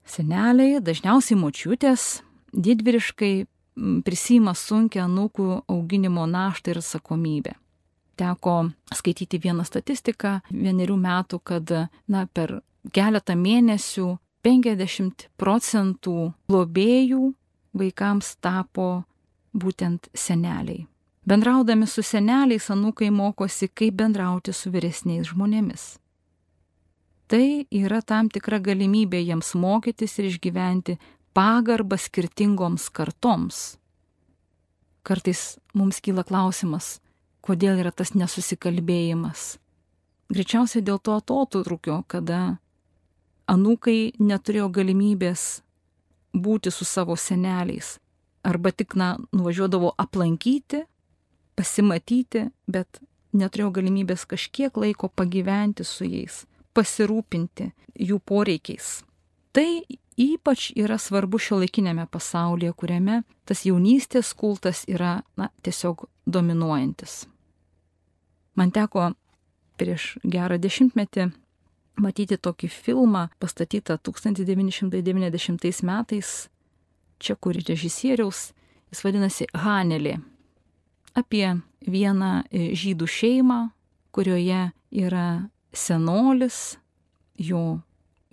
Seneliai, 0.05 0.79
dažniausiai 0.85 1.37
močiutės, 1.39 2.21
didvyriškai 2.53 3.33
prisima 4.05 4.53
sunkia 4.55 5.05
anūkų 5.09 5.47
auginimo 5.71 6.27
naštą 6.29 6.71
ir 6.71 6.79
atsakomybę. 6.81 7.55
Teko 8.15 8.69
skaityti 8.95 9.41
vieną 9.43 9.65
statistiką 9.67 10.37
vienerių 10.51 10.95
metų, 10.95 11.41
kad 11.43 11.73
na, 12.07 12.27
per 12.31 12.61
keletą 12.95 13.35
mėnesių 13.35 14.13
50 14.45 15.27
procentų 15.41 16.15
globėjų 16.47 17.33
vaikams 17.75 18.35
tapo 18.39 19.03
būtent 19.57 20.07
seneliai. 20.13 20.85
Bendraudami 21.25 21.89
su 21.89 22.05
seneliais 22.05 22.69
anūkai 22.69 23.09
mokosi, 23.11 23.67
kaip 23.73 23.97
bendrauti 23.97 24.53
su 24.53 24.69
vyresniais 24.71 25.33
žmonėmis 25.33 25.95
tai 27.27 27.65
yra 27.73 28.01
tam 28.05 28.29
tikra 28.29 28.59
galimybė 28.61 29.21
jiems 29.23 29.53
mokytis 29.57 30.19
ir 30.19 30.29
išgyventi 30.29 30.97
pagarbą 31.35 31.97
skirtingoms 31.99 32.89
kartoms. 32.93 33.77
Kartais 35.05 35.57
mums 35.73 36.01
kyla 36.01 36.25
klausimas, 36.25 36.99
kodėl 37.45 37.81
yra 37.81 37.91
tas 37.91 38.13
nesusikalbėjimas. 38.17 39.57
Greičiausiai 40.33 40.85
dėl 40.85 40.97
to 40.97 41.17
atotrukio, 41.19 41.99
kada 42.09 42.57
anūkai 43.49 44.15
neturėjo 44.17 44.71
galimybės 44.73 45.61
būti 46.33 46.73
su 46.73 46.85
savo 46.85 47.17
seneliais. 47.17 47.99
Arba 48.45 48.71
tik, 48.73 48.93
na, 48.97 49.15
nuvažiuodavo 49.33 49.93
aplankyti, 50.01 50.83
pasimatyti, 51.57 52.47
bet 52.69 53.01
neturėjo 53.33 53.71
galimybės 53.77 54.25
kažkiek 54.29 54.73
laiko 54.77 55.09
pagyventi 55.09 55.85
su 55.85 56.05
jais 56.05 56.43
pasirūpinti 56.75 57.71
jų 58.07 58.19
poreikiais. 58.19 58.99
Tai 59.55 59.67
ypač 60.19 60.69
yra 60.75 60.97
svarbu 60.99 61.39
šio 61.39 61.61
laikinėme 61.61 62.07
pasaulyje, 62.11 62.73
kuriame 62.75 63.21
tas 63.47 63.63
jaunystės 63.67 64.33
kultas 64.35 64.83
yra 64.91 65.21
na, 65.39 65.49
tiesiog 65.63 66.05
dominuojantis. 66.27 67.25
Man 68.55 68.71
teko 68.75 69.13
prieš 69.79 70.15
gerą 70.23 70.57
dešimtmetį 70.59 71.29
matyti 71.99 72.37
tokį 72.39 72.69
filmą 72.71 73.27
pastatytą 73.39 73.97
1990 74.03 75.83
metais 75.87 76.31
čekų 77.19 77.55
režisieriaus, 77.59 78.51
jis 78.91 79.03
vadinasi 79.03 79.47
Hanelė, 79.55 80.17
apie 81.15 81.47
vieną 81.87 82.43
žydų 82.51 83.07
šeimą, 83.07 83.59
kurioje 84.15 84.71
yra 84.91 85.27
senolis, 85.75 86.77
jo 87.37 87.81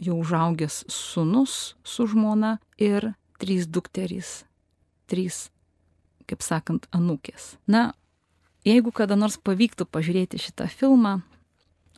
jau 0.03 0.19
užaugęs 0.19 0.85
sunus 0.89 1.75
su 1.85 2.07
žmona 2.07 2.59
ir 2.79 3.13
trys 3.39 3.67
dukterys, 3.67 4.45
trys, 5.11 5.51
kaip 6.27 6.43
sakant, 6.43 6.87
anūkės. 6.95 7.57
Na, 7.67 7.93
jeigu 8.67 8.93
kada 8.95 9.19
nors 9.19 9.39
pavyktų 9.39 9.87
pažiūrėti 9.91 10.41
šitą 10.43 10.69
filmą 10.71 11.21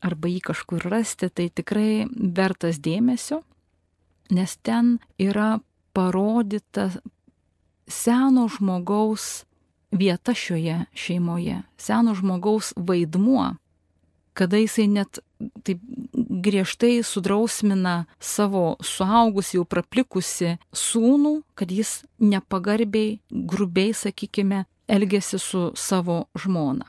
arba 0.04 0.28
jį 0.28 0.40
kažkur 0.44 0.84
rasti, 0.90 1.30
tai 1.32 1.48
tikrai 1.48 2.04
vertas 2.12 2.80
dėmesio, 2.82 3.40
nes 4.32 4.56
ten 4.64 4.98
yra 5.20 5.60
parodyta 5.96 6.90
seno 7.88 8.48
žmogaus 8.52 9.44
vieta 9.94 10.34
šioje 10.36 10.84
šeimoje, 10.96 11.62
seno 11.78 12.16
žmogaus 12.18 12.72
vaidmuo 12.76 13.54
kada 14.34 14.58
jisai 14.58 14.86
net 14.90 15.20
taip 15.64 15.80
griežtai 16.44 17.02
sudrausmina 17.06 18.04
savo 18.20 18.76
suaugus 18.82 19.54
jau 19.54 19.64
praplikusi 19.64 20.56
sūnų, 20.74 21.34
kad 21.54 21.72
jis 21.72 22.02
nepagarbiai, 22.18 23.18
grubiai, 23.30 23.94
sakykime, 23.94 24.64
elgesi 24.90 25.38
su 25.38 25.70
savo 25.78 26.24
žmona. 26.38 26.88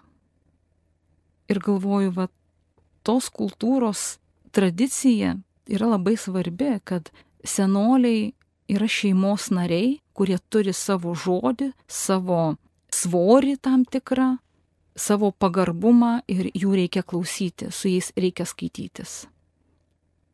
Ir 1.50 1.62
galvoju, 1.62 2.12
va, 2.16 2.28
tos 3.06 3.30
kultūros 3.30 4.18
tradicija 4.56 5.36
yra 5.70 5.92
labai 5.94 6.16
svarbi, 6.18 6.74
kad 6.84 7.12
senoliai 7.46 8.34
yra 8.72 8.88
šeimos 8.90 9.52
nariai, 9.54 10.00
kurie 10.18 10.40
turi 10.50 10.74
savo 10.74 11.14
žodį, 11.14 11.70
savo 11.88 12.56
svorį 12.94 13.58
tam 13.62 13.84
tikrą, 13.86 14.36
savo 14.96 15.32
pagarbumą 15.32 16.20
ir 16.32 16.50
jų 16.56 16.76
reikia 16.80 17.04
klausyti, 17.04 17.70
su 17.72 17.92
jais 17.92 18.12
reikia 18.16 18.48
skaitytis. 18.48 19.26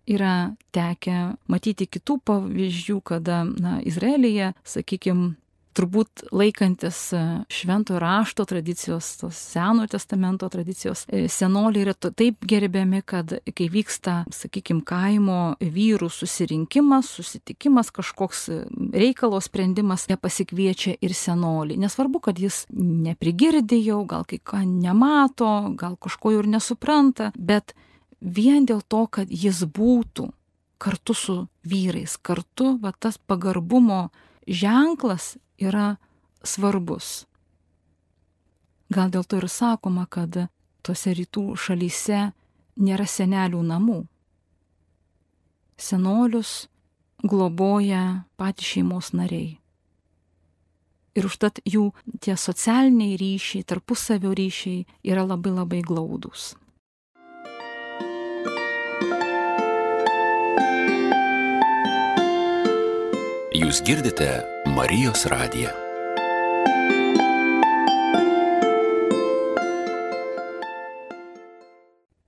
Yra 0.10 0.56
tekę 0.74 1.36
matyti 1.50 1.88
kitų 1.88 2.19
pavyzdžių, 2.26 2.97
kada 3.06 3.43
na, 3.45 3.80
Izraelyje, 3.86 4.54
sakykime, 4.65 5.36
turbūt 5.78 6.26
laikantis 6.36 7.00
e, 7.16 7.22
šventojo 7.52 8.00
rašto 8.02 8.46
tradicijos, 8.50 9.10
tos 9.22 9.38
senojo 9.54 9.92
testamento 9.94 10.50
tradicijos, 10.52 11.06
e, 11.08 11.28
senoliai 11.32 11.86
yra 11.86 11.94
taip 11.94 12.46
gerbiami, 12.48 13.02
kad 13.06 13.34
kai 13.56 13.68
vyksta, 13.72 14.22
sakykime, 14.36 14.84
kaimo 14.88 15.40
vyrų 15.62 16.10
susirinkimas, 16.12 17.12
susitikimas, 17.18 17.92
kažkoks 17.96 18.44
e, 18.52 18.60
reikalo 18.94 19.40
sprendimas, 19.44 20.08
jie 20.10 20.18
pasikviečia 20.20 20.98
ir 21.02 21.16
senolį. 21.18 21.80
Nesvarbu, 21.82 22.24
kad 22.28 22.42
jis 22.42 22.66
neprigirdi 22.76 23.82
jau, 23.86 24.04
gal 24.10 24.28
kai 24.28 24.42
ką 24.44 24.66
nemato, 24.68 25.72
gal 25.80 25.98
kažko 26.02 26.36
ir 26.40 26.52
nesupranta, 26.52 27.32
bet 27.38 27.76
vien 28.22 28.68
dėl 28.70 28.84
to, 28.88 29.06
kad 29.08 29.32
jis 29.32 29.64
būtų 29.66 30.30
kartu 30.82 31.14
su 31.14 31.38
vyrais, 31.68 32.18
kartu 32.18 32.76
va, 32.82 32.94
tas 32.98 33.20
pagarbumo 33.30 34.10
ženklas 34.48 35.36
yra 35.62 35.95
svarbus. 36.43 37.26
Gal 38.91 39.12
dėl 39.13 39.24
to 39.24 39.39
ir 39.39 39.47
sakoma, 39.47 40.08
kad 40.10 40.36
tuose 40.84 41.13
rytų 41.15 41.54
šalyse 41.56 42.32
nėra 42.82 43.08
senelių 43.08 43.62
namų. 43.63 44.02
Senolius 45.82 46.67
globoja 47.24 48.26
patys 48.38 48.74
šeimos 48.74 49.13
nariai. 49.15 49.58
Ir 51.15 51.28
užtat 51.28 51.60
jų 51.67 51.89
tie 52.24 52.38
socialiniai 52.39 53.17
ryšiai, 53.19 53.65
tarpusavio 53.67 54.32
ryšiai 54.36 54.86
yra 55.04 55.26
labai 55.28 55.52
labai 55.56 55.82
glaudus. 55.84 56.54
Jūs 63.52 63.84
girdite 63.88 64.61
Marijos 64.76 65.26
radiją. 65.26 65.70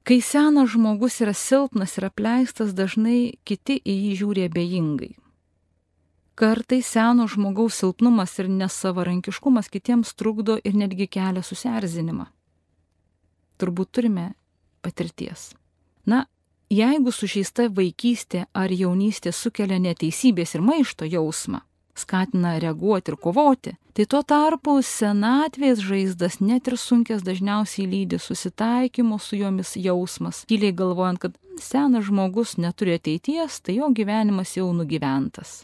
Kai 0.03 0.21
senas 0.21 0.69
žmogus 0.73 1.21
yra 1.23 1.31
silpnas 1.33 1.95
ir 1.97 2.09
apleistas, 2.09 2.75
dažnai 2.75 3.37
kiti 3.47 3.79
į 3.79 3.95
jį 3.95 4.11
žiūri 4.19 4.45
abejingai. 4.49 5.11
Kartai 6.35 6.81
seno 6.83 7.29
žmogaus 7.31 7.79
silpnumas 7.79 8.35
ir 8.43 8.51
nesavarankiškumas 8.51 9.71
kitiems 9.71 10.11
trukdo 10.19 10.59
ir 10.67 10.75
netgi 10.75 11.07
kelia 11.07 11.47
susierzinimą. 11.47 12.27
Turbūt 13.55 13.95
turime 13.95 14.33
patirties. 14.83 15.53
Na, 16.03 16.25
jeigu 16.67 17.15
sužeista 17.15 17.71
vaikystė 17.71 18.49
ar 18.51 18.73
jaunystė 18.83 19.31
sukelia 19.31 19.79
neteisybės 19.79 20.57
ir 20.57 20.71
maišto 20.73 21.07
jausmą, 21.07 21.63
skatina 21.95 22.57
reaguoti 22.59 23.11
ir 23.11 23.17
kovoti, 23.17 23.75
tai 23.93 24.05
tuo 24.09 24.23
tarpu 24.25 24.79
senatvės 24.85 25.83
žaizdas 25.85 26.39
net 26.41 26.67
ir 26.67 26.77
sunkės 26.81 27.25
dažniausiai 27.25 27.85
lydi 27.89 28.19
susitaikymo 28.19 29.19
su 29.21 29.37
jomis 29.37 29.75
jausmas, 29.77 30.43
tyliai 30.49 30.73
galvojant, 30.73 31.21
kad 31.21 31.37
senas 31.61 32.07
žmogus 32.09 32.57
neturi 32.57 32.97
ateities, 32.97 33.61
tai 33.61 33.77
jo 33.77 33.91
gyvenimas 33.93 34.55
jau 34.57 34.71
nugyventas. 34.73 35.63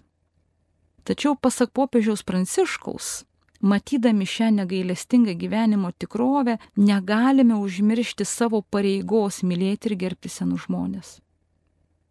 Tačiau 1.10 1.34
pasak 1.34 1.72
popiežiaus 1.74 2.22
pranciškaus, 2.22 3.24
matydami 3.62 4.28
šią 4.30 4.52
negailestingą 4.60 5.34
gyvenimo 5.34 5.92
tikrovę, 5.92 6.60
negalime 6.76 7.58
užmiršti 7.58 8.26
savo 8.26 8.62
pareigos 8.62 9.42
mylėti 9.42 9.90
ir 9.90 9.98
gerbti 10.04 10.30
senus 10.30 10.68
žmonės. 10.68 11.18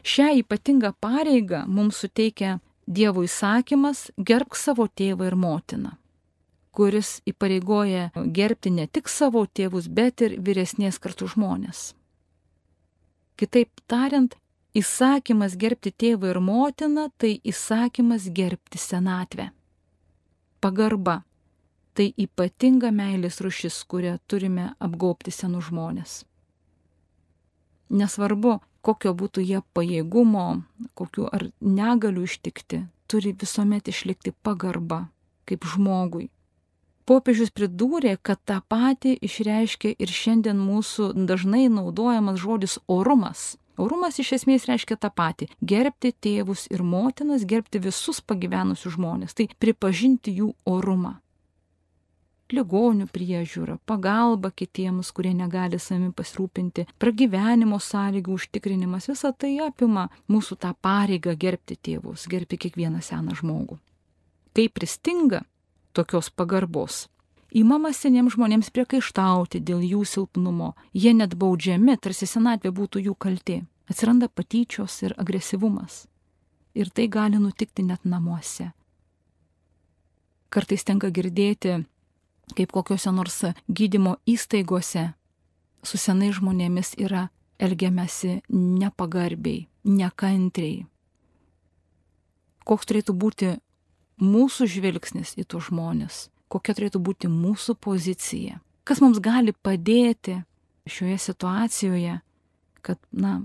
Šią 0.02 0.32
ypatingą 0.42 0.92
pareigą 1.00 1.64
mums 1.66 2.02
suteikia 2.02 2.58
Dievo 2.88 3.22
įsakymas 3.26 4.08
gerbk 4.16 4.56
savo 4.56 4.88
tėvą 4.88 5.28
ir 5.28 5.36
motiną, 5.36 5.92
kuris 6.72 7.18
įpareigoja 7.28 8.08
gerbti 8.16 8.72
ne 8.72 8.88
tik 8.88 9.12
savo 9.12 9.44
tėvus, 9.46 9.90
bet 9.92 10.24
ir 10.24 10.38
vyresnės 10.40 10.96
kartų 10.96 11.28
žmonės. 11.34 11.92
Kitaip 13.38 13.84
tariant, 13.86 14.34
Įsakymas 14.76 15.56
gerbti 15.56 15.90
tėvą 15.90 16.28
ir 16.34 16.38
motiną 16.44 17.08
tai 17.16 17.38
įsakymas 17.50 18.28
gerbti 18.36 18.78
senatvę. 18.78 19.48
Pagarba 20.60 21.22
tai 21.96 22.12
ypatinga 22.20 22.92
meilės 22.94 23.40
rušis, 23.42 23.80
kurią 23.90 24.18
turime 24.28 24.68
apgaupti 24.78 25.32
senus 25.34 25.70
žmonės. 25.70 26.12
Nesvarbu, 27.88 28.58
kokio 28.82 29.14
būtų 29.14 29.44
jie 29.44 29.60
pajėgumo, 29.74 30.62
kokiu 30.94 31.28
ar 31.32 31.48
negaliu 31.60 32.26
ištikti, 32.28 32.86
turi 33.06 33.32
visuomet 33.32 33.88
išlikti 33.88 34.34
pagarba 34.42 35.08
kaip 35.48 35.64
žmogui. 35.64 36.28
Popiežius 37.08 37.48
pridūrė, 37.56 38.18
kad 38.20 38.40
tą 38.44 38.58
patį 38.68 39.14
išreiškia 39.24 39.94
ir 39.96 40.10
šiandien 40.12 40.58
mūsų 40.60 41.14
dažnai 41.28 41.70
naudojamas 41.72 42.36
žodis 42.42 42.76
orumas 42.86 43.54
Orumas 43.78 44.16
iš 44.18 44.32
esmės 44.34 44.64
reiškia 44.66 44.96
tą 44.98 45.08
patį- 45.14 45.46
gerbti 45.70 46.10
tėvus 46.10 46.66
ir 46.74 46.82
motinas, 46.82 47.44
gerbti 47.46 47.78
visus 47.78 48.18
pagyvenusius 48.20 48.96
žmonės, 48.96 49.34
tai 49.38 49.46
pripažinti 49.62 50.34
jų 50.34 50.54
orumą. 50.66 51.20
Ligonių 52.48 53.04
priežiūra, 53.12 53.76
pagalba 53.84 54.48
kitiems, 54.48 55.10
kurie 55.12 55.34
negali 55.36 55.76
savimi 55.76 56.14
pasirūpinti, 56.16 56.86
pragyvenimo 56.96 57.76
sąlygų 57.76 58.38
užtikrinimas, 58.38 59.10
visa 59.10 59.34
tai 59.36 59.58
apima 59.60 60.06
mūsų 60.32 60.56
tą 60.62 60.72
pareigą 60.80 61.36
gerbti 61.36 61.76
tėvus, 61.76 62.24
gerbti 62.32 62.56
kiekvieną 62.64 63.04
seną 63.04 63.36
žmogų. 63.36 63.76
Kai 64.56 64.70
pristinga 64.72 65.44
tokios 65.92 66.32
pagarbos, 66.32 67.04
Įmama 67.48 67.94
seniems 67.96 68.34
žmonėms 68.34 68.68
priekaištauti 68.76 69.62
dėl 69.64 69.80
jų 69.80 70.02
silpnumo, 70.04 70.74
jie 70.92 71.14
net 71.16 71.32
baudžiami, 71.32 71.94
tarsi 71.96 72.26
senatvė 72.28 72.74
būtų 72.76 73.00
jų 73.06 73.14
kalti. 73.16 73.62
Atsiranda 73.88 74.28
patyčios 74.28 74.98
ir 75.00 75.14
agresyvumas. 75.16 76.02
Ir 76.76 76.90
tai 76.92 77.06
gali 77.08 77.40
nutikti 77.40 77.86
net 77.86 78.04
namuose. 78.04 78.68
Kartais 80.52 80.84
tenka 80.84 81.08
girdėti, 81.08 81.86
kaip 82.56 82.72
kokiuose 82.72 83.12
nors 83.12 83.40
gydymo 83.68 84.16
įstaigose 84.28 85.08
su 85.82 86.00
senai 86.00 86.30
žmonėmis 86.36 86.94
yra 86.98 87.28
elgiamasi 87.58 88.40
nepagarbiai, 88.54 89.66
nekantriai. 89.84 90.86
Koks 92.68 92.88
turėtų 92.88 93.14
būti 93.16 93.54
mūsų 94.22 94.68
žvilgsnis 94.68 95.36
į 95.40 95.46
tuos 95.48 95.70
žmonės? 95.70 96.28
kokia 96.52 96.74
turėtų 96.76 97.00
būti 97.04 97.30
mūsų 97.30 97.76
pozicija, 97.80 98.58
kas 98.88 99.02
mums 99.04 99.20
gali 99.24 99.52
padėti 99.52 100.40
šioje 100.88 101.18
situacijoje, 101.28 102.18
kad, 102.82 103.00
na, 103.12 103.42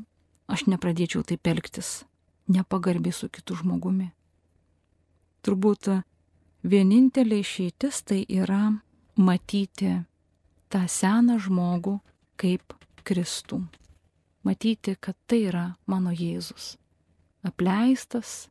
aš 0.48 0.66
nepradėčiau 0.72 1.24
taip 1.28 1.48
elgtis, 1.52 2.04
nepagarbiai 2.48 3.16
su 3.16 3.30
kitu 3.32 3.60
žmogumi. 3.60 4.12
Turbūt 5.44 5.92
vienintelė 6.64 7.42
išeitis 7.44 8.02
tai 8.08 8.24
yra 8.24 8.72
matyti 9.16 10.04
tą 10.74 10.86
seną 10.90 11.38
žmogų 11.42 12.00
kaip 12.40 12.74
Kristų. 13.04 13.62
Matyti, 14.44 14.96
kad 15.00 15.16
tai 15.28 15.46
yra 15.48 15.66
mano 15.88 16.12
Jėzus. 16.12 16.76
Apleistas, 17.44 18.50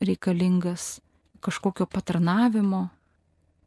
reikalingas 0.00 1.00
kažkokio 1.40 1.86
patranavimo, 1.86 2.88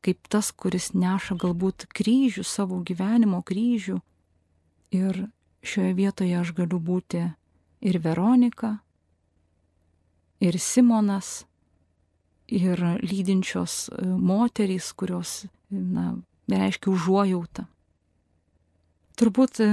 kaip 0.04 0.28
tas, 0.30 0.52
kuris 0.52 0.92
neša 0.94 1.38
galbūt 1.40 1.88
kryžių, 1.96 2.44
savo 2.44 2.82
gyvenimo 2.86 3.42
kryžių. 3.46 4.00
Ir 4.94 5.26
šioje 5.64 5.94
vietoje 5.98 6.38
aš 6.38 6.54
galiu 6.58 6.80
būti 6.82 7.24
ir 7.82 8.00
Veronika, 8.04 8.78
ir 10.44 10.60
Simonas, 10.60 11.46
ir 12.54 12.80
lydinčios 13.02 13.90
e, 13.90 14.06
moterys, 14.06 14.92
kurios, 14.94 15.46
na, 15.70 16.14
reiškia 16.52 16.92
užuojautą. 16.94 17.66
Turbūt 19.18 19.62
e, 19.64 19.70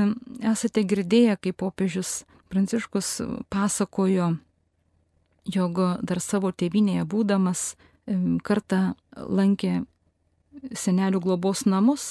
esate 0.52 0.84
girdėję, 0.84 1.36
kaip 1.40 1.60
popiežius 1.60 2.24
Pranciškus 2.50 3.20
pasakojo, 3.46 4.32
jog 5.46 5.76
dar 6.02 6.18
savo 6.18 6.50
tėvinėje 6.50 7.04
būdamas 7.06 7.60
e, 7.70 8.16
kartą 8.42 8.96
lankė 9.14 9.84
senelių 10.74 11.20
globos 11.22 11.62
namus 11.68 12.08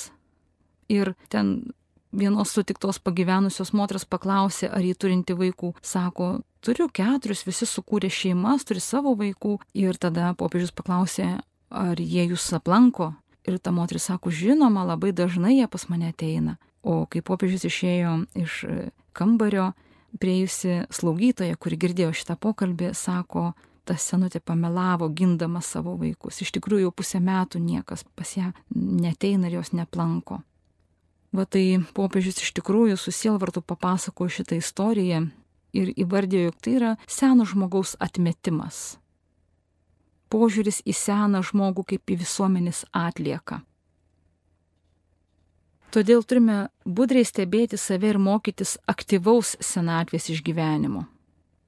ir 0.89 1.13
ten 1.29 1.73
vienos 2.11 2.51
sutiktos 2.53 2.99
pagyvenusios 2.99 3.73
moters 3.73 4.05
paklausė, 4.05 4.69
ar 4.71 4.83
jį 4.83 4.95
turinti 4.97 5.35
vaikų. 5.37 5.73
Sako, 5.81 6.39
turiu 6.65 6.89
keturis, 6.91 7.45
visi 7.47 7.67
sukūrė 7.69 8.09
šeimas, 8.11 8.65
turi 8.67 8.81
savo 8.83 9.15
vaikų. 9.19 9.57
Ir 9.77 9.97
tada 9.97 10.33
popiežius 10.37 10.73
paklausė, 10.75 11.37
ar 11.69 11.99
jie 12.01 12.29
jūs 12.31 12.49
aplanko. 12.57 13.13
Ir 13.47 13.59
ta 13.59 13.71
moteris 13.73 14.09
sako, 14.09 14.33
žinoma, 14.33 14.83
labai 14.85 15.13
dažnai 15.15 15.55
jie 15.57 15.67
pas 15.71 15.87
mane 15.89 16.11
ateina. 16.11 16.57
O 16.83 17.05
kai 17.09 17.21
popiežius 17.25 17.65
išėjo 17.69 18.15
iš 18.39 18.59
kambario, 19.15 19.71
priejusi 20.19 20.83
slaugytoja, 20.93 21.57
kuri 21.59 21.77
girdėjo 21.79 22.13
šitą 22.17 22.37
pokalbį, 22.41 22.93
sako, 22.97 23.51
ta 23.89 23.97
senutė 23.97 24.41
pamelavo, 24.45 25.09
gindama 25.09 25.61
savo 25.65 25.95
vaikus. 25.97 26.41
Iš 26.43 26.53
tikrųjų, 26.57 26.87
jau 26.87 26.93
pusę 26.93 27.21
metų 27.23 27.61
niekas 27.63 28.05
pas 28.17 28.35
ją 28.37 28.51
neteina 28.75 29.49
ir 29.49 29.59
jos 29.59 29.73
neplanko. 29.73 30.43
Va 31.35 31.45
tai 31.45 31.77
popiežius 31.93 32.41
iš 32.41 32.53
tikrųjų 32.57 32.97
su 32.97 33.13
sielvartu 33.13 33.61
papasakojo 33.61 34.33
šitą 34.39 34.57
istoriją 34.57 35.27
ir 35.77 35.91
įvardėjo, 35.93 36.49
jog 36.49 36.57
tai 36.63 36.73
yra 36.79 36.95
seno 37.05 37.45
žmogaus 37.45 37.93
atmetimas. 38.01 38.97
Požiūris 40.29 40.81
į 40.85 40.93
seną 40.93 41.43
žmogų 41.45 41.85
kaip 41.93 42.13
į 42.13 42.19
visuomenės 42.23 42.83
atlieką. 42.93 43.61
Todėl 45.93 46.21
turime 46.21 46.57
budriai 46.85 47.25
stebėti 47.25 47.77
save 47.77 48.11
ir 48.11 48.19
mokytis 48.21 48.75
aktyvaus 48.89 49.55
senatvės 49.61 50.29
išgyvenimo 50.33 51.07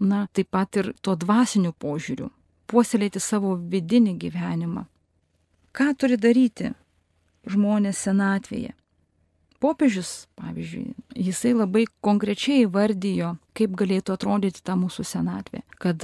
na, 0.02 0.26
taip 0.34 0.50
pat 0.52 0.78
ir 0.82 0.92
tuo 1.02 1.16
dvasiniu 1.16 1.74
požiūriu, 1.78 2.32
puoselėti 2.70 3.22
savo 3.22 3.54
vidinį 3.56 4.16
gyvenimą. 4.24 4.86
Ką 5.72 5.92
turi 5.96 6.18
daryti 6.20 6.74
žmonės 7.48 8.02
senatvėje? 8.08 8.74
Popiežius, 9.62 10.26
pavyzdžiui, 10.40 10.96
jisai 11.22 11.52
labai 11.54 11.84
konkrečiai 12.02 12.66
vardijo, 12.66 13.36
kaip 13.54 13.76
galėtų 13.78 14.16
atrodyti 14.16 14.64
ta 14.66 14.74
mūsų 14.80 15.06
senatvė, 15.06 15.62
kad 15.78 16.02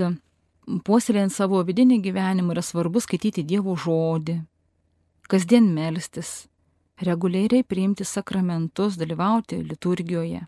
puoselėjant 0.86 1.34
savo 1.34 1.64
vidinį 1.66 1.98
gyvenimą 2.06 2.54
yra 2.54 2.62
svarbu 2.62 3.02
skaityti 3.02 3.46
Dievo 3.48 3.74
žodį, 3.74 4.38
kasdien 5.32 5.72
melstis, 5.74 6.46
reguliariai 7.02 7.66
priimti 7.66 8.06
sakramentus, 8.06 8.98
dalyvauti 9.02 9.64
liturgijoje. 9.66 10.44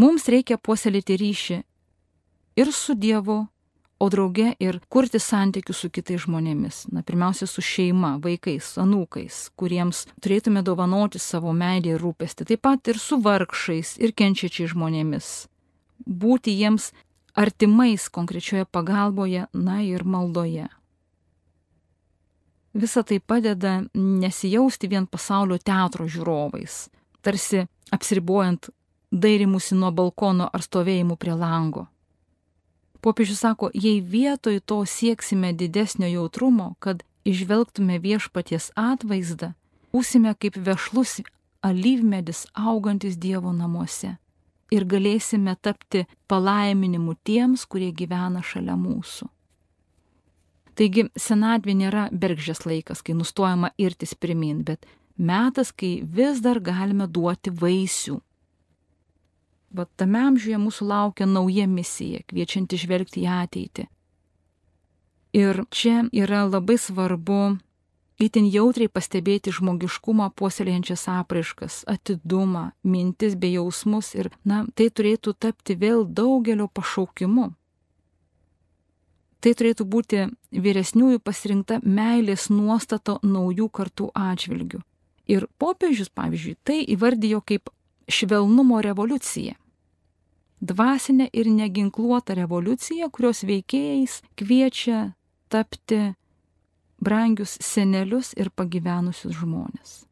Mums 0.00 0.28
reikia 0.32 0.56
puoselėti 0.56 1.16
ryšį 1.20 1.58
ir 2.62 2.72
su 2.72 2.96
Dievu, 2.96 3.42
o 4.00 4.08
drauge 4.08 4.54
ir 4.58 4.80
kurti 4.88 5.20
santykius 5.20 5.82
su 5.84 5.90
kitais 5.92 6.24
žmonėmis. 6.24 6.86
Na, 6.94 7.04
pirmiausia, 7.04 7.46
su 7.46 7.62
šeima, 7.64 8.14
vaikais, 8.24 8.72
anūkais, 8.80 9.42
kuriems 9.60 10.06
turėtume 10.24 10.64
dovanoti 10.64 11.20
savo 11.20 11.52
meilį 11.52 11.94
ir 11.94 12.02
rūpestį. 12.02 12.48
Taip 12.48 12.64
pat 12.64 12.90
ir 12.92 12.98
su 12.98 13.20
vargšais 13.20 13.98
ir 14.00 14.16
kenčiačiai 14.16 14.70
žmonėmis. 14.72 15.30
Būti 16.08 16.56
jiems 16.56 16.90
artimais 17.36 18.08
konkrečioje 18.08 18.64
pagalboje, 18.64 19.46
na 19.52 19.82
ir 19.84 20.04
maldoje. 20.04 20.68
Visa 22.72 23.02
tai 23.02 23.20
padeda 23.20 23.82
nesijausti 23.94 24.88
vien 24.88 25.06
pasaulio 25.10 25.58
teatro 25.58 26.06
žiūrovais, 26.06 26.86
tarsi 27.20 27.66
apsiribojant 27.90 28.70
dairimusi 29.10 29.74
nuo 29.74 29.90
balkono 29.90 30.46
ar 30.52 30.62
stovėjimu 30.62 31.16
prie 31.18 31.34
lango. 31.34 31.88
Popiežius 33.00 33.40
sako, 33.40 33.70
jei 33.74 34.00
vietoj 34.00 34.60
to 34.60 34.84
sieksime 34.84 35.52
didesnio 35.52 36.08
jautrumo, 36.08 36.74
kad 36.78 37.02
išvelgtume 37.24 37.98
viešpaties 37.98 38.70
atvaizdą, 38.76 39.54
būsime 39.92 40.34
kaip 40.36 40.56
vešlus 40.56 41.20
alyvmedis 41.64 42.46
augantis 42.54 43.16
Dievo 43.16 43.52
namuose 43.52 44.16
ir 44.70 44.86
galėsime 44.86 45.56
tapti 45.60 46.06
palaiminimu 46.30 47.16
tiems, 47.26 47.66
kurie 47.66 47.90
gyvena 47.92 48.42
šalia 48.42 48.76
mūsų. 48.78 49.28
Taigi 50.78 51.08
senatvė 51.18 51.74
nėra 51.76 52.06
bergžės 52.12 52.64
laikas, 52.64 53.02
kai 53.04 53.16
nustojama 53.18 53.72
irtis 53.76 54.14
pirmin, 54.14 54.62
bet 54.64 54.86
metas, 55.18 55.74
kai 55.74 56.00
vis 56.02 56.40
dar 56.40 56.60
galime 56.64 57.08
duoti 57.10 57.52
vaisių. 57.52 58.20
Bet 59.70 59.90
tame 60.00 60.18
amžiuje 60.26 60.58
mūsų 60.58 60.86
laukia 60.90 61.26
nauja 61.30 61.66
misija, 61.70 62.24
kviečianti 62.26 62.78
žvelgti 62.80 63.22
į 63.22 63.32
ateitį. 63.36 63.86
Ir 65.38 65.62
čia 65.70 66.08
yra 66.10 66.42
labai 66.48 66.74
svarbu 66.74 67.60
itin 68.20 68.48
jautriai 68.50 68.90
pastebėti 68.90 69.52
žmogiškumą 69.54 70.28
puoselėjančias 70.36 71.06
apraiškas, 71.12 71.84
atidumą, 71.88 72.70
mintis 72.82 73.36
bei 73.38 73.54
jausmus 73.54 74.12
ir, 74.18 74.30
na, 74.44 74.64
tai 74.74 74.90
turėtų 74.90 75.34
tapti 75.38 75.78
vėl 75.78 76.04
daugelio 76.04 76.68
pašaukimu. 76.68 77.52
Tai 79.40 79.52
turėtų 79.56 79.86
būti 79.88 80.26
vyresniųjų 80.52 81.22
pasirinkta 81.24 81.80
meilės 81.80 82.50
nuostato 82.52 83.16
naujų 83.24 83.70
kartų 83.72 84.10
atžvilgių. 84.12 84.82
Ir 85.30 85.46
popiežius, 85.62 86.10
pavyzdžiui, 86.12 86.58
tai 86.66 86.82
įvardijo 86.92 87.40
kaip 87.46 87.70
švelnumo 88.10 88.80
revoliucija. 88.84 89.56
Dvasinė 90.60 91.30
ir 91.32 91.48
neginkluota 91.48 92.36
revoliucija, 92.36 93.08
kurios 93.08 93.40
veikėjais 93.48 94.20
kviečia 94.36 95.14
tapti 95.48 96.00
brangius 97.00 97.56
senelius 97.64 98.34
ir 98.36 98.50
pagyvenusius 98.52 99.38
žmonės. 99.40 100.04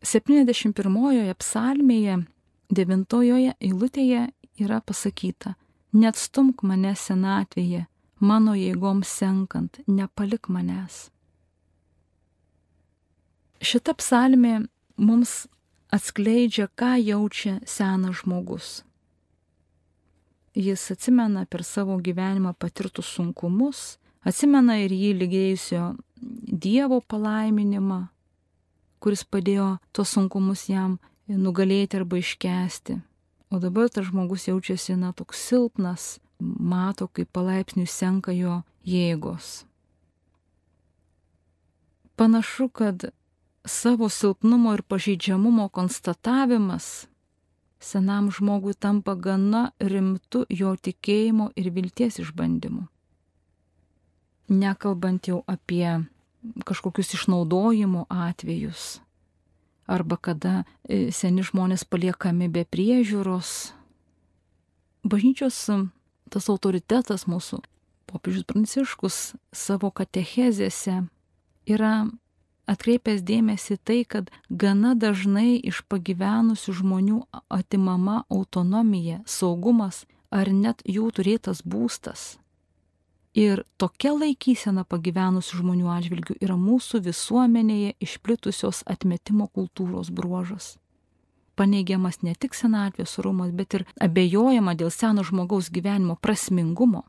71 0.00 1.34
psalmėje, 1.36 2.16
9 2.72 3.54
eilutėje 3.60 4.22
yra 4.64 4.80
pasakyta, 4.80 5.54
net 5.92 6.16
stumk 6.16 6.62
mane 6.64 6.94
senatvėje, 6.96 7.84
mano 8.20 8.54
jėgoms 8.56 9.08
senkant, 9.08 9.80
nepalik 9.86 10.48
manęs. 10.48 11.10
Šita 13.60 13.92
psalmė 13.92 14.62
mums 15.00 15.48
atskleidžia, 15.90 16.68
ką 16.76 16.94
jaučia 17.00 17.58
senas 17.64 18.20
žmogus. 18.20 18.82
Jis 20.54 20.90
atsimena 20.92 21.46
per 21.48 21.64
savo 21.64 21.96
gyvenimą 22.02 22.52
patirtus 22.58 23.08
sunkumus, 23.16 24.00
Atsimena 24.20 24.76
ir 24.82 24.92
jį 24.92 25.14
lygėjusio 25.16 25.84
Dievo 26.20 26.98
palaiminimą, 27.00 28.10
kuris 29.00 29.22
padėjo 29.24 29.78
tos 29.96 30.12
sunkumus 30.12 30.66
jam 30.68 30.98
nugalėti 31.24 31.96
arba 31.96 32.18
iškesti. 32.20 32.98
O 33.50 33.58
dabar 33.62 33.88
tas 33.88 34.10
žmogus 34.10 34.44
jaučiasi, 34.50 34.98
na, 35.00 35.14
toks 35.16 35.40
silpnas, 35.48 36.18
mato, 36.38 37.08
kaip 37.08 37.32
palaipsniui 37.32 37.88
senka 37.88 38.34
jo 38.36 38.60
jėgos. 38.84 39.64
Panašu, 42.20 42.68
kad 42.68 43.08
savo 43.64 44.08
silpnumo 44.08 44.74
ir 44.74 44.82
pažeidžiamumo 44.82 45.68
konstatavimas 45.68 47.06
senam 47.80 48.30
žmogui 48.30 48.74
tampa 48.74 49.14
gana 49.14 49.70
rimtu 49.80 50.46
jo 50.48 50.76
tikėjimo 50.76 51.50
ir 51.56 51.70
vilties 51.74 52.20
išbandymu 52.24 52.88
nekalbant 54.50 55.28
jau 55.28 55.42
apie 55.46 56.04
kažkokius 56.66 57.14
išnaudojimo 57.14 58.06
atvejus, 58.08 59.00
arba 59.86 60.16
kada 60.16 60.64
e, 60.84 61.10
seni 61.14 61.44
žmonės 61.46 61.86
paliekami 61.86 62.50
be 62.50 62.64
priežiūros. 62.66 63.72
Bažnyčios 65.06 65.56
tas 66.30 66.48
autoritetas 66.52 67.26
mūsų, 67.30 67.62
popiežius 68.10 68.46
Pranciškus 68.48 69.18
savo 69.54 69.90
katechezėse 69.94 71.04
yra 71.70 71.94
atkreipęs 72.70 73.24
dėmesį 73.26 73.78
tai, 73.84 74.02
kad 74.04 74.30
gana 74.48 74.94
dažnai 74.94 75.58
iš 75.58 75.82
pagyvenusių 75.90 76.76
žmonių 76.80 77.20
atimama 77.50 78.22
autonomija, 78.30 79.20
saugumas 79.26 80.04
ar 80.30 80.52
net 80.54 80.84
jų 80.86 81.10
turėtas 81.14 81.64
būstas. 81.66 82.38
Ir 83.34 83.62
tokia 83.78 84.10
laikysena 84.16 84.82
pagyvenusių 84.90 85.60
žmonių 85.60 85.90
atžvilgių 85.94 86.34
yra 86.42 86.56
mūsų 86.58 87.02
visuomenėje 87.04 87.94
išplitusios 88.02 88.82
atmetimo 88.90 89.46
kultūros 89.54 90.10
bruožas. 90.10 90.78
Paneigiamas 91.54 92.22
ne 92.26 92.34
tik 92.34 92.56
senatvės 92.58 93.18
orumas, 93.20 93.52
bet 93.54 93.76
ir 93.78 93.86
abejojama 94.02 94.74
dėl 94.74 94.90
seno 94.90 95.22
žmogaus 95.26 95.70
gyvenimo 95.70 96.16
prasmingumo. 96.16 97.04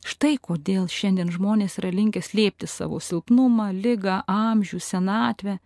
Štai 0.00 0.38
kodėl 0.40 0.88
šiandien 0.88 1.32
žmonės 1.32 1.76
yra 1.80 1.90
linkę 1.92 2.22
slėpti 2.24 2.68
savo 2.70 3.00
silpnumą, 3.04 3.70
lygą, 3.76 4.22
amžių, 4.26 4.80
senatvę. 4.80 5.58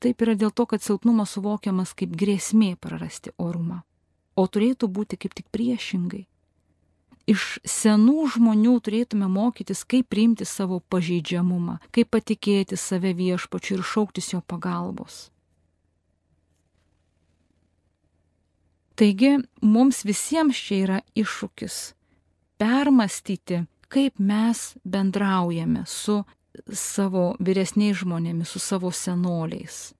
Taip 0.00 0.22
yra 0.24 0.34
dėl 0.36 0.52
to, 0.52 0.64
kad 0.68 0.84
silpnumas 0.84 1.36
suvokiamas 1.36 1.92
kaip 1.96 2.16
grėsmė 2.16 2.74
prarasti 2.80 3.34
orumą. 3.36 3.82
O 4.36 4.48
turėtų 4.48 4.88
būti 4.88 5.20
kaip 5.20 5.36
tik 5.36 5.52
priešingai 5.52 6.24
iš 7.30 7.58
senų 7.64 8.28
žmonių 8.34 8.78
turėtume 8.84 9.28
mokytis, 9.32 9.84
kaip 9.88 10.08
priimti 10.12 10.46
savo 10.48 10.80
pažeidžiamumą, 10.92 11.78
kaip 11.94 12.10
patikėti 12.12 12.76
save 12.80 13.14
viešpačiu 13.16 13.78
ir 13.78 13.86
šauktis 13.86 14.32
jo 14.34 14.42
pagalbos. 14.46 15.28
Taigi 18.94 19.38
mums 19.60 20.04
visiems 20.06 20.58
čia 20.60 20.76
yra 20.84 20.98
iššūkis 21.18 21.78
permastyti, 22.58 23.64
kaip 23.88 24.18
mes 24.18 24.74
bendraujame 24.84 25.84
su 25.86 26.22
savo 26.72 27.34
vyresniais 27.42 27.98
žmonėmis, 28.02 28.50
su 28.54 28.62
savo 28.62 28.90
senoliais. 28.94 29.92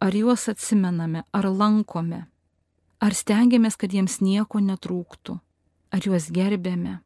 Ar 0.00 0.12
juos 0.12 0.48
atsimename, 0.52 1.24
ar 1.32 1.48
lankome, 1.48 2.26
ar 3.00 3.16
stengiamės, 3.16 3.78
kad 3.80 3.92
jiems 3.96 4.20
nieko 4.20 4.60
netrūktų 4.60 5.38
ar 5.96 6.04
juos 6.04 6.28
gerbėme, 6.34 6.98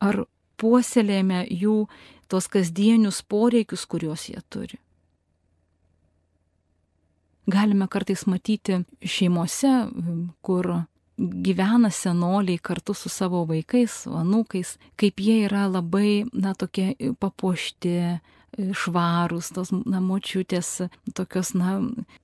ar 0.00 0.24
puoselėjame 0.60 1.44
jų 1.48 1.84
tos 2.30 2.48
kasdienius 2.52 3.22
poreikius, 3.26 3.86
kuriuos 3.90 4.28
jie 4.30 4.40
turi. 4.52 4.78
Galime 7.50 7.88
kartais 7.90 8.26
matyti 8.30 8.82
šeimose, 9.02 9.72
kur 10.44 10.68
gyvena 11.20 11.90
senoliai 11.92 12.58
kartu 12.62 12.94
su 12.96 13.12
savo 13.12 13.44
vaikais, 13.48 14.02
anūkais, 14.08 14.76
kaip 15.00 15.20
jie 15.20 15.44
yra 15.46 15.66
labai, 15.68 16.24
na, 16.32 16.54
tokie 16.58 16.94
papuošti, 17.20 17.96
švarūs, 18.58 19.50
tos 19.54 19.70
namočiutės, 19.70 20.70
tokios, 21.14 21.52
na, 21.54 21.76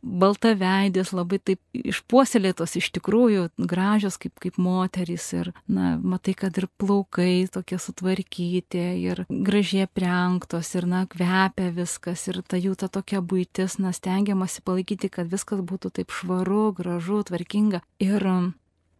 baltaveidės, 0.02 1.12
labai 1.14 1.38
taip 1.38 1.60
išpuoselėtos 1.76 2.76
iš 2.80 2.90
tikrųjų, 2.98 3.46
gražios 3.70 4.18
kaip, 4.20 4.34
kaip 4.42 4.58
moterys 4.58 5.28
ir, 5.36 5.52
na, 5.70 5.94
matai, 6.02 6.34
kad 6.38 6.58
ir 6.58 6.68
plaukai 6.80 7.46
tokie 7.52 7.78
sutvarkyti 7.82 8.84
ir 9.04 9.24
gražiai 9.30 9.86
prenktos 9.86 10.74
ir, 10.76 10.88
na, 10.90 11.04
kvepia 11.10 11.70
viskas 11.76 12.26
ir 12.32 12.42
ta 12.42 12.60
jų 12.60 12.74
ta 12.80 12.90
tokia 12.92 13.22
būtis, 13.22 13.78
na, 13.82 13.94
stengiamasi 13.96 14.66
palaikyti, 14.66 15.12
kad 15.12 15.30
viskas 15.30 15.62
būtų 15.62 15.94
taip 16.00 16.14
švaru, 16.14 16.72
gražu, 16.76 17.22
tvarkinga. 17.30 17.84
Ir 18.02 18.30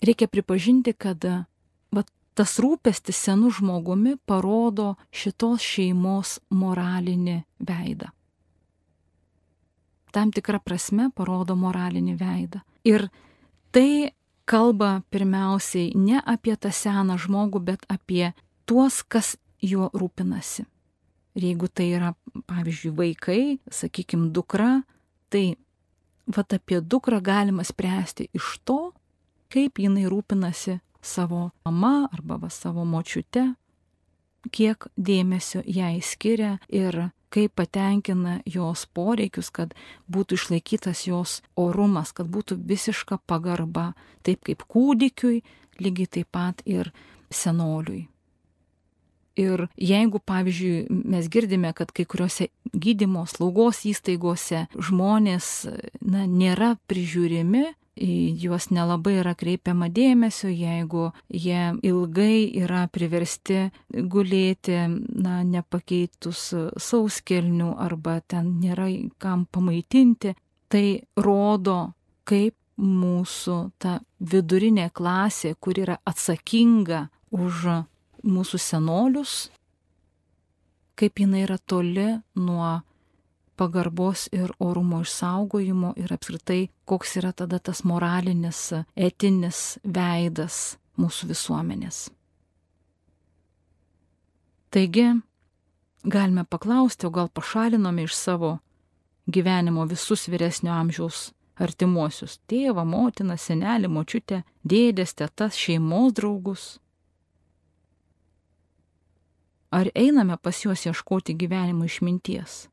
reikia 0.03 0.29
pripažinti, 0.29 0.93
kad 0.93 1.25
tas 2.37 2.59
rūpestis 2.61 3.17
senu 3.17 3.49
žmogumi 3.51 4.19
parodo 4.29 4.95
šitos 5.09 5.65
šeimos 5.65 6.37
moralinį 6.53 7.39
veidą. 7.65 8.11
Tam 10.13 10.33
tikrą 10.37 10.61
prasme 10.65 11.09
parodo 11.17 11.57
moralinį 11.57 12.17
veidą. 12.21 12.61
Ir 12.85 13.09
tai 13.73 14.13
kalba 14.49 15.01
pirmiausiai 15.13 15.95
ne 15.97 16.21
apie 16.21 16.55
tą 16.61 16.71
seną 16.73 17.17
žmogų, 17.21 17.61
bet 17.73 17.89
apie 17.89 18.35
tuos, 18.69 19.01
kas 19.03 19.35
juo 19.65 19.89
rūpinasi. 19.97 20.67
Ir 21.37 21.49
jeigu 21.51 21.69
tai 21.69 21.89
yra, 21.93 22.13
pavyzdžiui, 22.49 22.93
vaikai, 22.97 23.41
sakykime, 23.73 24.31
dukra, 24.33 24.85
tai 25.33 25.57
vat 26.33 26.53
apie 26.57 26.81
dukrą 26.81 27.21
galima 27.25 27.65
spręsti 27.65 28.31
iš 28.37 28.57
to, 28.65 28.93
kaip 29.53 29.81
jinai 29.83 30.07
rūpinasi 30.11 30.81
savo 31.03 31.51
mama 31.65 32.09
arba 32.13 32.39
va, 32.43 32.51
savo 32.51 32.85
močiute, 32.85 33.55
kiek 34.53 34.89
dėmesio 34.97 35.63
jai 35.67 35.99
skiria 36.03 36.57
ir 36.69 37.11
kaip 37.35 37.57
patenkina 37.59 38.41
jos 38.47 38.87
poreikius, 38.95 39.51
kad 39.51 39.75
būtų 40.13 40.39
išlaikytas 40.39 41.07
jos 41.09 41.41
orumas, 41.59 42.13
kad 42.17 42.31
būtų 42.33 42.59
visiška 42.65 43.19
pagarba, 43.27 43.93
taip 44.23 44.47
kaip 44.47 44.65
kūdikiui, 44.71 45.43
lygiai 45.83 46.13
taip 46.19 46.31
pat 46.33 46.63
ir 46.65 46.93
senoliui. 47.31 48.07
Ir 49.37 49.67
jeigu, 49.77 50.17
pavyzdžiui, 50.25 50.87
mes 50.89 51.27
girdime, 51.29 51.75
kad 51.77 51.91
kai 51.93 52.07
kuriuose 52.09 52.49
gydimo 52.73 53.27
slaugos 53.29 53.83
įstaigose 53.85 54.63
žmonės 54.73 55.51
na, 56.01 56.25
nėra 56.25 56.79
prižiūrimi, 56.89 57.67
juos 57.97 58.69
nelabai 58.71 59.17
yra 59.23 59.35
kreipiama 59.35 59.89
dėmesio, 59.89 60.51
jeigu 60.53 61.11
jie 61.33 61.73
ilgai 61.87 62.53
yra 62.61 62.87
priversti 62.93 63.71
gulėti, 63.89 64.77
na, 65.17 65.41
nepakeitus 65.45 66.53
sauskelnių 66.77 67.73
arba 67.81 68.21
ten 68.21 68.59
nėra 68.61 68.91
kam 69.19 69.47
pamaitinti, 69.49 70.35
tai 70.69 71.03
rodo, 71.17 71.95
kaip 72.29 72.55
mūsų 72.77 73.59
ta 73.81 74.01
vidurinė 74.21 74.91
klasė, 74.93 75.55
kur 75.59 75.79
yra 75.81 75.97
atsakinga 76.05 77.07
už 77.33 77.69
mūsų 78.27 78.61
senolius, 78.61 79.49
kaip 80.97 81.21
jinai 81.21 81.47
yra 81.47 81.57
toli 81.59 82.11
nuo 82.37 82.83
pagarbos 83.57 84.29
ir 84.33 84.53
orumo 84.59 85.01
išsaugojimo 85.05 85.95
ir 85.97 86.13
apskritai, 86.13 86.69
koks 86.85 87.17
yra 87.21 87.33
tada 87.33 87.59
tas 87.59 87.83
moralinis, 87.85 88.61
etinis 88.97 89.79
veidas 89.85 90.77
mūsų 91.01 91.31
visuomenės. 91.33 92.07
Taigi, 94.71 95.09
galime 96.05 96.45
paklausti, 96.45 97.07
o 97.07 97.11
gal 97.11 97.29
pašalinome 97.29 98.05
iš 98.05 98.15
savo 98.15 98.59
gyvenimo 99.27 99.87
visus 99.89 100.29
vyresnio 100.29 100.73
amžiaus 100.73 101.31
artimuosius- 101.57 102.39
tėvą, 102.51 102.85
motiną, 102.85 103.37
senelį, 103.37 103.89
močiutę, 103.89 104.43
dėdės, 104.65 105.15
tetas, 105.15 105.57
šeimos 105.57 106.13
draugus. 106.13 106.79
Ar 109.73 109.91
einame 109.95 110.37
pas 110.37 110.63
juos 110.63 110.87
ieškoti 110.87 111.35
gyvenimo 111.35 111.85
išminties? 111.85 112.69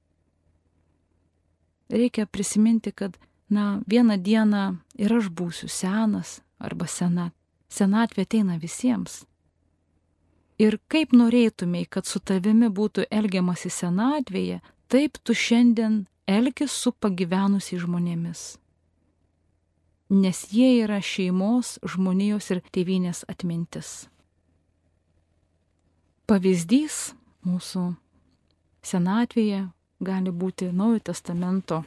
Reikia 1.90 2.26
prisiminti, 2.26 2.92
kad, 2.92 3.18
na, 3.50 3.82
vieną 3.88 4.18
dieną 4.22 4.64
ir 4.96 5.14
aš 5.20 5.30
būsiu 5.30 5.70
senas 5.70 6.42
arba 6.60 6.88
sena. 6.88 7.32
Senatvė 7.74 8.28
ateina 8.28 8.60
visiems. 8.62 9.24
Ir 10.62 10.78
kaip 10.88 11.16
norėtumėj, 11.18 11.88
kad 11.90 12.06
su 12.06 12.22
tavimi 12.22 12.70
būtų 12.70 13.08
elgiamasi 13.10 13.72
senatvėje, 13.74 14.62
taip 14.88 15.18
tu 15.26 15.34
šiandien 15.34 16.04
elgis 16.30 16.72
su 16.72 16.94
pagyvenusiais 16.94 17.82
žmonėmis. 17.82 18.44
Nes 20.14 20.44
jie 20.54 20.84
yra 20.84 21.00
šeimos, 21.02 21.80
žmonijos 21.82 22.52
ir 22.54 22.62
tėvynės 22.76 23.24
atmintis. 23.26 24.06
Pavyzdys 26.30 27.16
mūsų 27.44 27.96
senatvėje 28.86 29.66
gali 30.04 30.32
būti 30.32 30.72
Naujojo 30.72 31.04
testamento 31.12 31.84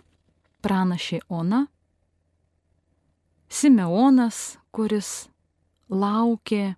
pranašė 0.64 1.20
Ona, 1.28 1.66
Simeonas, 3.46 4.58
kuris 4.74 5.28
laukė 5.88 6.74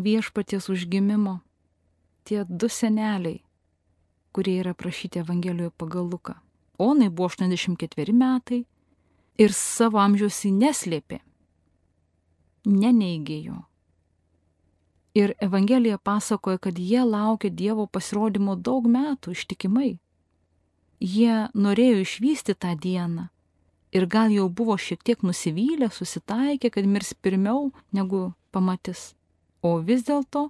viešpaties 0.00 0.70
užgimimo, 0.72 1.40
tie 2.24 2.44
du 2.48 2.70
seneliai, 2.72 3.42
kurie 4.32 4.56
yra 4.62 4.72
prašyti 4.74 5.20
Evangelijoje 5.20 5.74
pagal 5.76 6.08
Luką. 6.08 6.38
Onai 6.78 7.10
buvo 7.10 7.28
84 7.28 8.14
metai 8.16 8.62
ir 9.38 9.52
savo 9.52 10.00
amžiaus 10.00 10.40
jį 10.46 10.54
neslėpė, 10.56 11.20
neneigė 12.64 13.38
jo. 13.50 13.60
Ir 15.18 15.34
Evangelija 15.42 15.98
pasakoja, 15.98 16.60
kad 16.62 16.78
jie 16.78 17.02
laukė 17.02 17.50
Dievo 17.50 17.88
pasirodymo 17.90 18.54
daug 18.56 18.86
metų 18.86 19.34
ištikimai 19.34 19.96
jie 21.00 21.48
norėjo 21.54 22.02
išvysti 22.04 22.54
tą 22.54 22.74
dieną 22.76 23.28
ir 23.92 24.06
gal 24.06 24.32
jau 24.32 24.48
buvo 24.48 24.76
šiek 24.76 25.02
tiek 25.02 25.22
nusivylę, 25.24 25.88
susitaikė, 25.92 26.70
kad 26.70 26.86
mirs 26.86 27.14
pirmiau 27.14 27.70
negu 27.92 28.32
pamatys. 28.52 29.14
O 29.62 29.78
vis 29.80 30.04
dėlto 30.06 30.48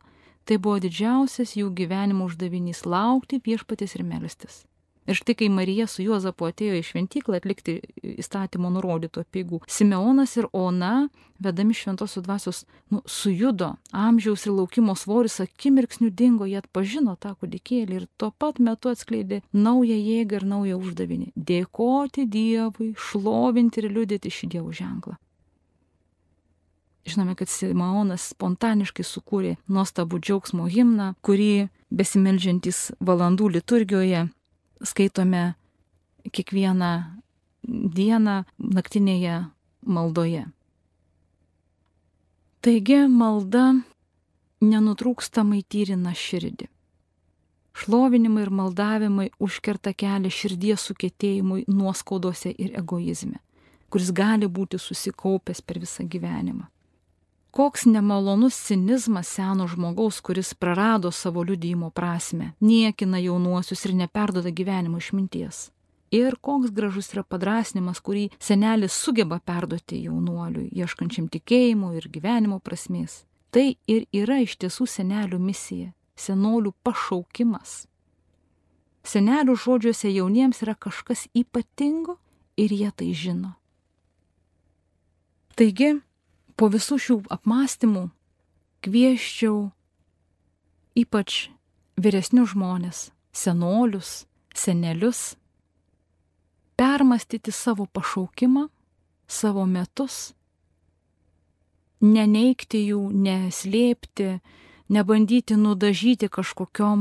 tai 0.48 0.58
buvo 0.58 0.78
didžiausias 0.82 1.54
jų 1.56 1.70
gyvenimo 1.76 2.26
uždavinys- 2.28 2.84
laukti 2.94 3.40
viešpatės 3.40 3.96
ir 3.96 4.02
melstis. 4.04 4.64
Ir 5.08 5.16
štai 5.16 5.34
kai 5.34 5.48
Marija 5.48 5.86
su 5.88 6.02
Juozapu 6.04 6.50
atėjo 6.50 6.76
į 6.76 6.84
šventyklą 6.84 7.38
atlikti 7.38 7.78
įstatymo 8.20 8.68
nurodyto 8.74 9.22
peigų, 9.32 9.62
Simeonas 9.64 10.34
ir 10.36 10.50
Ona, 10.52 11.08
vedami 11.40 11.72
šventosios 11.72 12.26
dvasios, 12.26 12.58
nu, 12.92 13.00
sujudo, 13.08 13.70
amžiaus 13.96 14.44
ir 14.44 14.52
laukimo 14.58 14.92
svoris 15.00 15.38
akimirksnių 15.40 16.10
dingo, 16.12 16.44
jie 16.44 16.58
atpažino 16.60 17.16
tą 17.16 17.32
kūdikėlį 17.40 18.02
ir 18.02 18.06
tuo 18.20 18.34
pat 18.36 18.60
metu 18.60 18.92
atskleidė 18.92 19.40
naują 19.56 19.96
jėgą 19.96 20.42
ir 20.42 20.46
naują 20.52 20.76
uždavinį- 20.82 21.32
dėkoti 21.52 22.28
Dievui, 22.28 22.92
šlovinti 22.92 23.80
ir 23.80 23.88
liudyti 23.88 24.28
šį 24.28 24.52
Dievo 24.58 24.76
ženklą. 24.76 25.16
Žinome, 27.08 27.34
kad 27.34 27.48
Simeonas 27.48 28.34
spontaniškai 28.34 29.04
sukūrė 29.06 29.56
nuostabų 29.72 30.20
džiaugsmo 30.20 30.68
himną, 30.68 31.14
kurį 31.24 31.70
besimeldžiantys 31.88 32.92
valandų 33.00 33.48
liturgijoje 33.56 34.28
skaitome 34.84 35.54
kiekvieną 36.32 36.92
dieną 37.68 38.44
naktinėje 38.58 39.36
maldoje. 39.82 40.46
Taigi 42.62 43.04
malda 43.08 43.78
nenutrūkstamai 44.64 45.62
tyrina 45.70 46.14
širdį. 46.16 46.66
Šlovinimai 47.78 48.42
ir 48.42 48.50
maldavimai 48.50 49.28
užkerta 49.38 49.92
kelią 49.94 50.32
širdies 50.34 50.88
sukėtėjimui 50.88 51.68
nuoskaudose 51.70 52.50
ir 52.50 52.74
egoizme, 52.80 53.38
kuris 53.86 54.10
gali 54.10 54.48
būti 54.50 54.80
susikaupęs 54.82 55.62
per 55.62 55.78
visą 55.78 56.02
gyvenimą. 56.02 56.66
Koks 57.50 57.86
nemalonus 57.86 58.54
cinizmas 58.66 59.28
seno 59.28 59.66
žmogaus, 59.68 60.20
kuris 60.20 60.54
prarado 60.54 61.10
savo 61.10 61.42
liudymo 61.42 61.90
prasme, 61.90 62.52
niekina 62.60 63.18
jaunuosius 63.18 63.84
ir 63.84 63.94
neperdoda 63.94 64.50
gyvenimo 64.50 64.98
išminties. 64.98 65.70
Ir 66.10 66.36
koks 66.40 66.70
gražus 66.72 67.10
yra 67.12 67.22
padrasnimas, 67.24 68.00
kurį 68.00 68.28
senelis 68.40 68.92
sugeba 68.96 69.40
perduoti 69.44 70.02
jaunuoliui, 70.06 70.70
ieškančiam 70.72 71.28
tikėjimo 71.28 71.92
ir 71.96 72.08
gyvenimo 72.08 72.60
prasmės. 72.64 73.24
Tai 73.50 73.76
ir 73.88 74.04
yra 74.12 74.40
iš 74.44 74.56
tiesų 74.60 74.86
senelių 74.88 75.38
misija, 75.40 75.92
senolių 76.16 76.72
pašaukimas. 76.84 77.86
Senelių 79.04 79.56
žodžiuose 79.56 80.10
jauniems 80.12 80.60
yra 80.64 80.74
kažkas 80.76 81.26
ypatingo 81.36 82.18
ir 82.60 82.72
jie 82.72 82.90
tai 82.92 83.12
žino. 83.16 83.54
Taigi, 85.56 85.96
po 86.58 86.68
visų 86.72 86.98
šių 86.98 87.16
apmąstymų 87.38 88.08
kvieščiau 88.82 89.68
ypač 90.98 91.48
vyresnius 91.98 92.54
žmonės, 92.54 93.08
senolius, 93.32 94.26
senelius, 94.54 95.36
permastyti 96.78 97.54
savo 97.54 97.86
pašaukimą, 97.86 98.68
savo 99.28 99.66
metus, 99.66 100.32
neneikti 102.02 102.84
jų, 102.90 103.02
neslėpti, 103.14 104.38
nebandyti 104.94 105.58
nudažyti 105.58 106.30
kažkokiom 106.32 107.00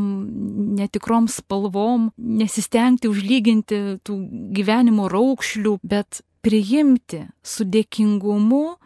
netikrom 0.77 1.29
spalvom, 1.31 2.09
nesistengti 2.17 3.09
užlyginti 3.09 3.99
tų 4.03 4.17
gyvenimo 4.57 5.07
raukšlių, 5.13 5.77
bet 5.85 6.21
priimti 6.43 7.23
su 7.45 7.65
dėkingumu 7.67 8.77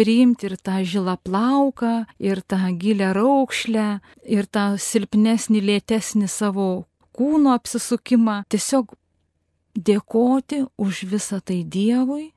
priimti 0.00 0.48
ir 0.48 0.56
tą 0.56 0.78
žilą 0.80 1.18
plauką, 1.20 1.92
ir 2.16 2.40
tą 2.40 2.60
gilę 2.80 3.12
raukšlę, 3.16 3.88
ir 4.24 4.48
tą 4.48 4.64
silpnesnį, 4.80 5.60
lėtesnį 5.60 6.28
savo 6.32 6.70
kūno 7.12 7.52
apsisukimą. 7.58 8.40
Tiesiog 8.48 8.94
dėkoti 9.76 10.64
už 10.80 11.04
visą 11.10 11.42
tai 11.44 11.60
Dievui, 11.64 12.30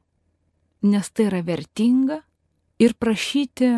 nes 0.84 1.09
tai 1.16 1.30
yra 1.30 1.39
vertinga, 1.47 2.20
ir 2.84 2.97
prašyti 2.99 3.72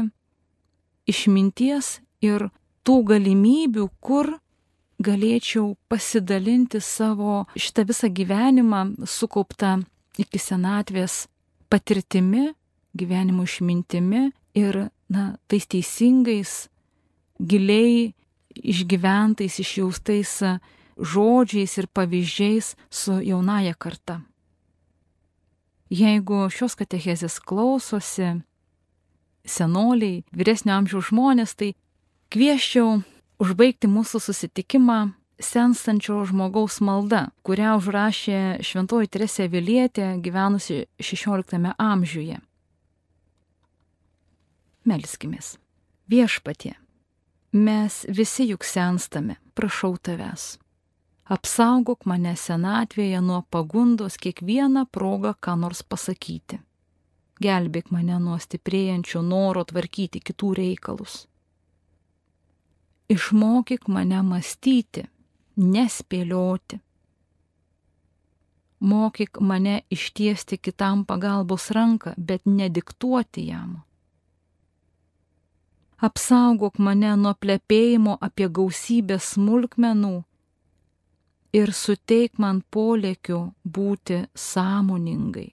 išminties 1.05 1.99
ir 2.25 2.49
tų 2.85 2.97
galimybių, 3.11 3.85
kur 4.01 4.33
galėčiau 5.05 5.75
pasidalinti 5.91 6.81
savo 6.81 7.43
šitą 7.53 7.85
visą 7.85 8.09
gyvenimą 8.09 8.81
sukauptą 9.05 9.77
iki 10.17 10.39
senatvės 10.39 11.25
patirtimi, 11.69 12.53
gyvenimo 12.95 13.43
išmintimi 13.43 14.29
ir, 14.57 14.87
na, 15.11 15.35
tais 15.47 15.67
teisingais, 15.67 16.69
giliai 17.39 18.13
išgyventais, 18.55 19.59
išjaustais 19.59 20.39
žodžiais 20.95 21.77
ir 21.77 21.87
pavyzdžiais 21.91 22.75
su 22.89 23.19
jaunaja 23.19 23.75
karta. 23.75 24.21
Jeigu 25.91 26.47
šios 26.49 26.73
katechezės 26.79 27.37
klausosi 27.43 28.31
senoliai, 29.45 30.23
vyresnio 30.33 30.73
amžiaus 30.79 31.11
žmonės, 31.11 31.53
tai 31.53 31.75
kvieščiau 32.33 33.03
užbaigti 33.43 33.91
mūsų 33.91 34.23
susitikimą 34.23 35.13
senstančio 35.37 36.23
žmogaus 36.25 36.79
malda, 36.81 37.29
kurią 37.45 37.75
užrašė 37.77 38.63
šventoji 38.65 39.11
Teresė 39.11 39.49
Vilietė 39.51 40.15
gyvenusi 40.23 40.85
XVI 40.97 41.75
amžiuje. 41.77 42.39
Melskimės. 44.85 45.55
Viešpatie, 46.05 46.75
mes 47.57 48.03
visi 48.05 48.45
juk 48.51 48.61
senstame, 48.63 49.39
prašau 49.57 49.95
tavęs. 49.97 50.59
Apsaugok 51.25 52.05
mane 52.05 52.35
senatvėje 52.37 53.17
nuo 53.25 53.39
pagundos 53.49 54.19
kiekvieną 54.21 54.83
progą 54.93 55.31
ką 55.41 55.55
nors 55.57 55.81
pasakyti. 55.81 56.59
Gelbėk 57.41 57.89
mane 57.89 58.19
nuo 58.21 58.37
stiprėjančio 58.37 59.23
noro 59.25 59.63
tvarkyti 59.65 60.21
kitų 60.21 60.51
reikalus. 60.59 61.15
Išmokyk 63.09 63.89
mane 63.89 64.21
mąstyti, 64.21 65.07
nespėlioti. 65.57 66.79
Mokyk 68.85 69.41
mane 69.41 69.81
ištiesti 69.89 70.61
kitam 70.61 71.07
pagalbos 71.09 71.71
ranką, 71.73 72.13
bet 72.17 72.45
nediktuoti 72.45 73.49
jam. 73.49 73.81
Apsaugok 76.03 76.75
mane 76.83 77.13
nuo 77.15 77.31
plepėjimo 77.39 78.17
apie 78.27 78.49
gausybę 78.51 79.15
smulkmenų 79.23 80.15
ir 81.55 81.71
suteik 81.71 82.35
man 82.43 82.59
polėkių 82.75 83.39
būti 83.77 84.17
sąmoningai. 84.35 85.47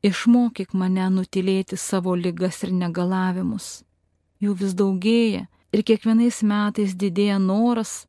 Išmokyk 0.00 0.72
mane 0.72 1.10
nutilėti 1.12 1.76
savo 1.76 2.14
ligas 2.16 2.62
ir 2.64 2.72
negalavimus. 2.72 3.82
Jų 4.40 4.54
vis 4.62 4.72
daugėja 4.72 5.44
ir 5.76 5.82
kiekvienais 5.84 6.40
metais 6.40 6.96
didėja 6.96 7.36
noras 7.38 8.06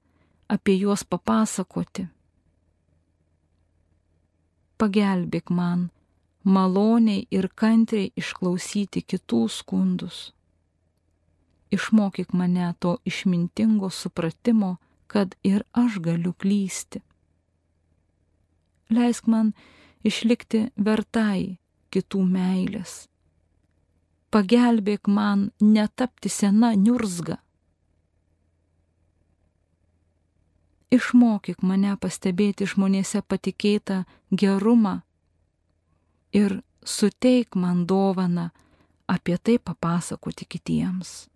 apie 0.47 0.77
juos 0.79 1.03
papasakoti. 1.03 2.07
Pagelbėk 4.79 5.51
man 5.51 5.89
maloniai 6.43 7.25
ir 7.31 7.47
kantriai 7.55 8.11
išklausyti 8.17 9.01
kitų 9.01 9.41
skundus. 9.49 10.31
Išmokyk 11.71 12.33
mane 12.33 12.73
to 12.79 12.97
išmintingo 13.05 13.89
supratimo, 13.89 14.77
kad 15.07 15.35
ir 15.43 15.63
aš 15.71 15.99
galiu 15.99 16.33
klysti. 16.33 17.01
Leisk 18.91 19.27
man 19.27 19.53
išlikti 20.03 20.65
vertai 20.75 21.57
kitų 21.91 22.25
meilės. 22.27 23.07
Pagelbėk 24.31 25.07
man 25.07 25.51
netapti 25.59 26.29
sena 26.31 26.75
niurzga 26.75 27.39
Išmokyk 30.91 31.61
mane 31.63 31.93
pastebėti 32.03 32.65
žmonėse 32.67 33.21
patikėtą 33.23 34.01
gerumą 34.41 34.97
ir 36.33 36.61
suteik 36.83 37.55
man 37.55 37.85
dovaną 37.87 38.49
apie 39.07 39.37
tai 39.37 39.57
papasakoti 39.59 40.45
kitiems. 40.45 41.27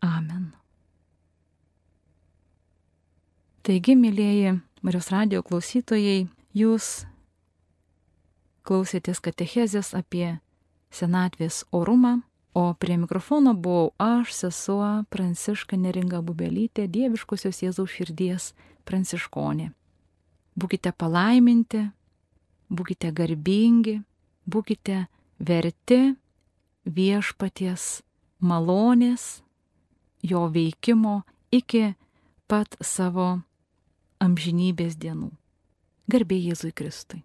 Amen. 0.00 0.52
Taigi, 3.62 3.94
mėlyjeji 3.96 4.56
Marijos 4.80 5.10
radio 5.12 5.42
klausytojai, 5.44 6.30
jūs 6.56 7.04
klausėtės 8.64 9.20
katechezės 9.20 9.92
apie 9.98 10.38
senatvės 10.90 11.66
orumą 11.76 12.22
O 12.52 12.74
prie 12.74 12.96
mikrofono 12.98 13.54
buvau 13.54 13.92
aš, 13.98 14.32
sesuo 14.34 15.04
Pranciška 15.10 15.76
Neringa 15.78 16.18
Bubelytė, 16.18 16.88
dieviškosios 16.90 17.62
Jėzaus 17.62 17.92
širdies 17.94 18.48
pranciškonė. 18.90 19.68
Būkite 20.58 20.90
palaiminti, 20.90 21.84
būkite 22.70 23.10
garbingi, 23.12 24.00
būkite 24.46 25.06
verti 25.38 26.00
viešpaties 26.86 28.02
malonės, 28.40 29.42
jo 30.22 30.46
veikimo 30.48 31.20
iki 31.52 31.94
pat 32.50 32.76
savo 32.80 33.40
amžinybės 34.20 34.96
dienų. 35.00 35.30
Garbė 36.10 36.38
Jėzui 36.40 36.72
Kristui. 36.74 37.22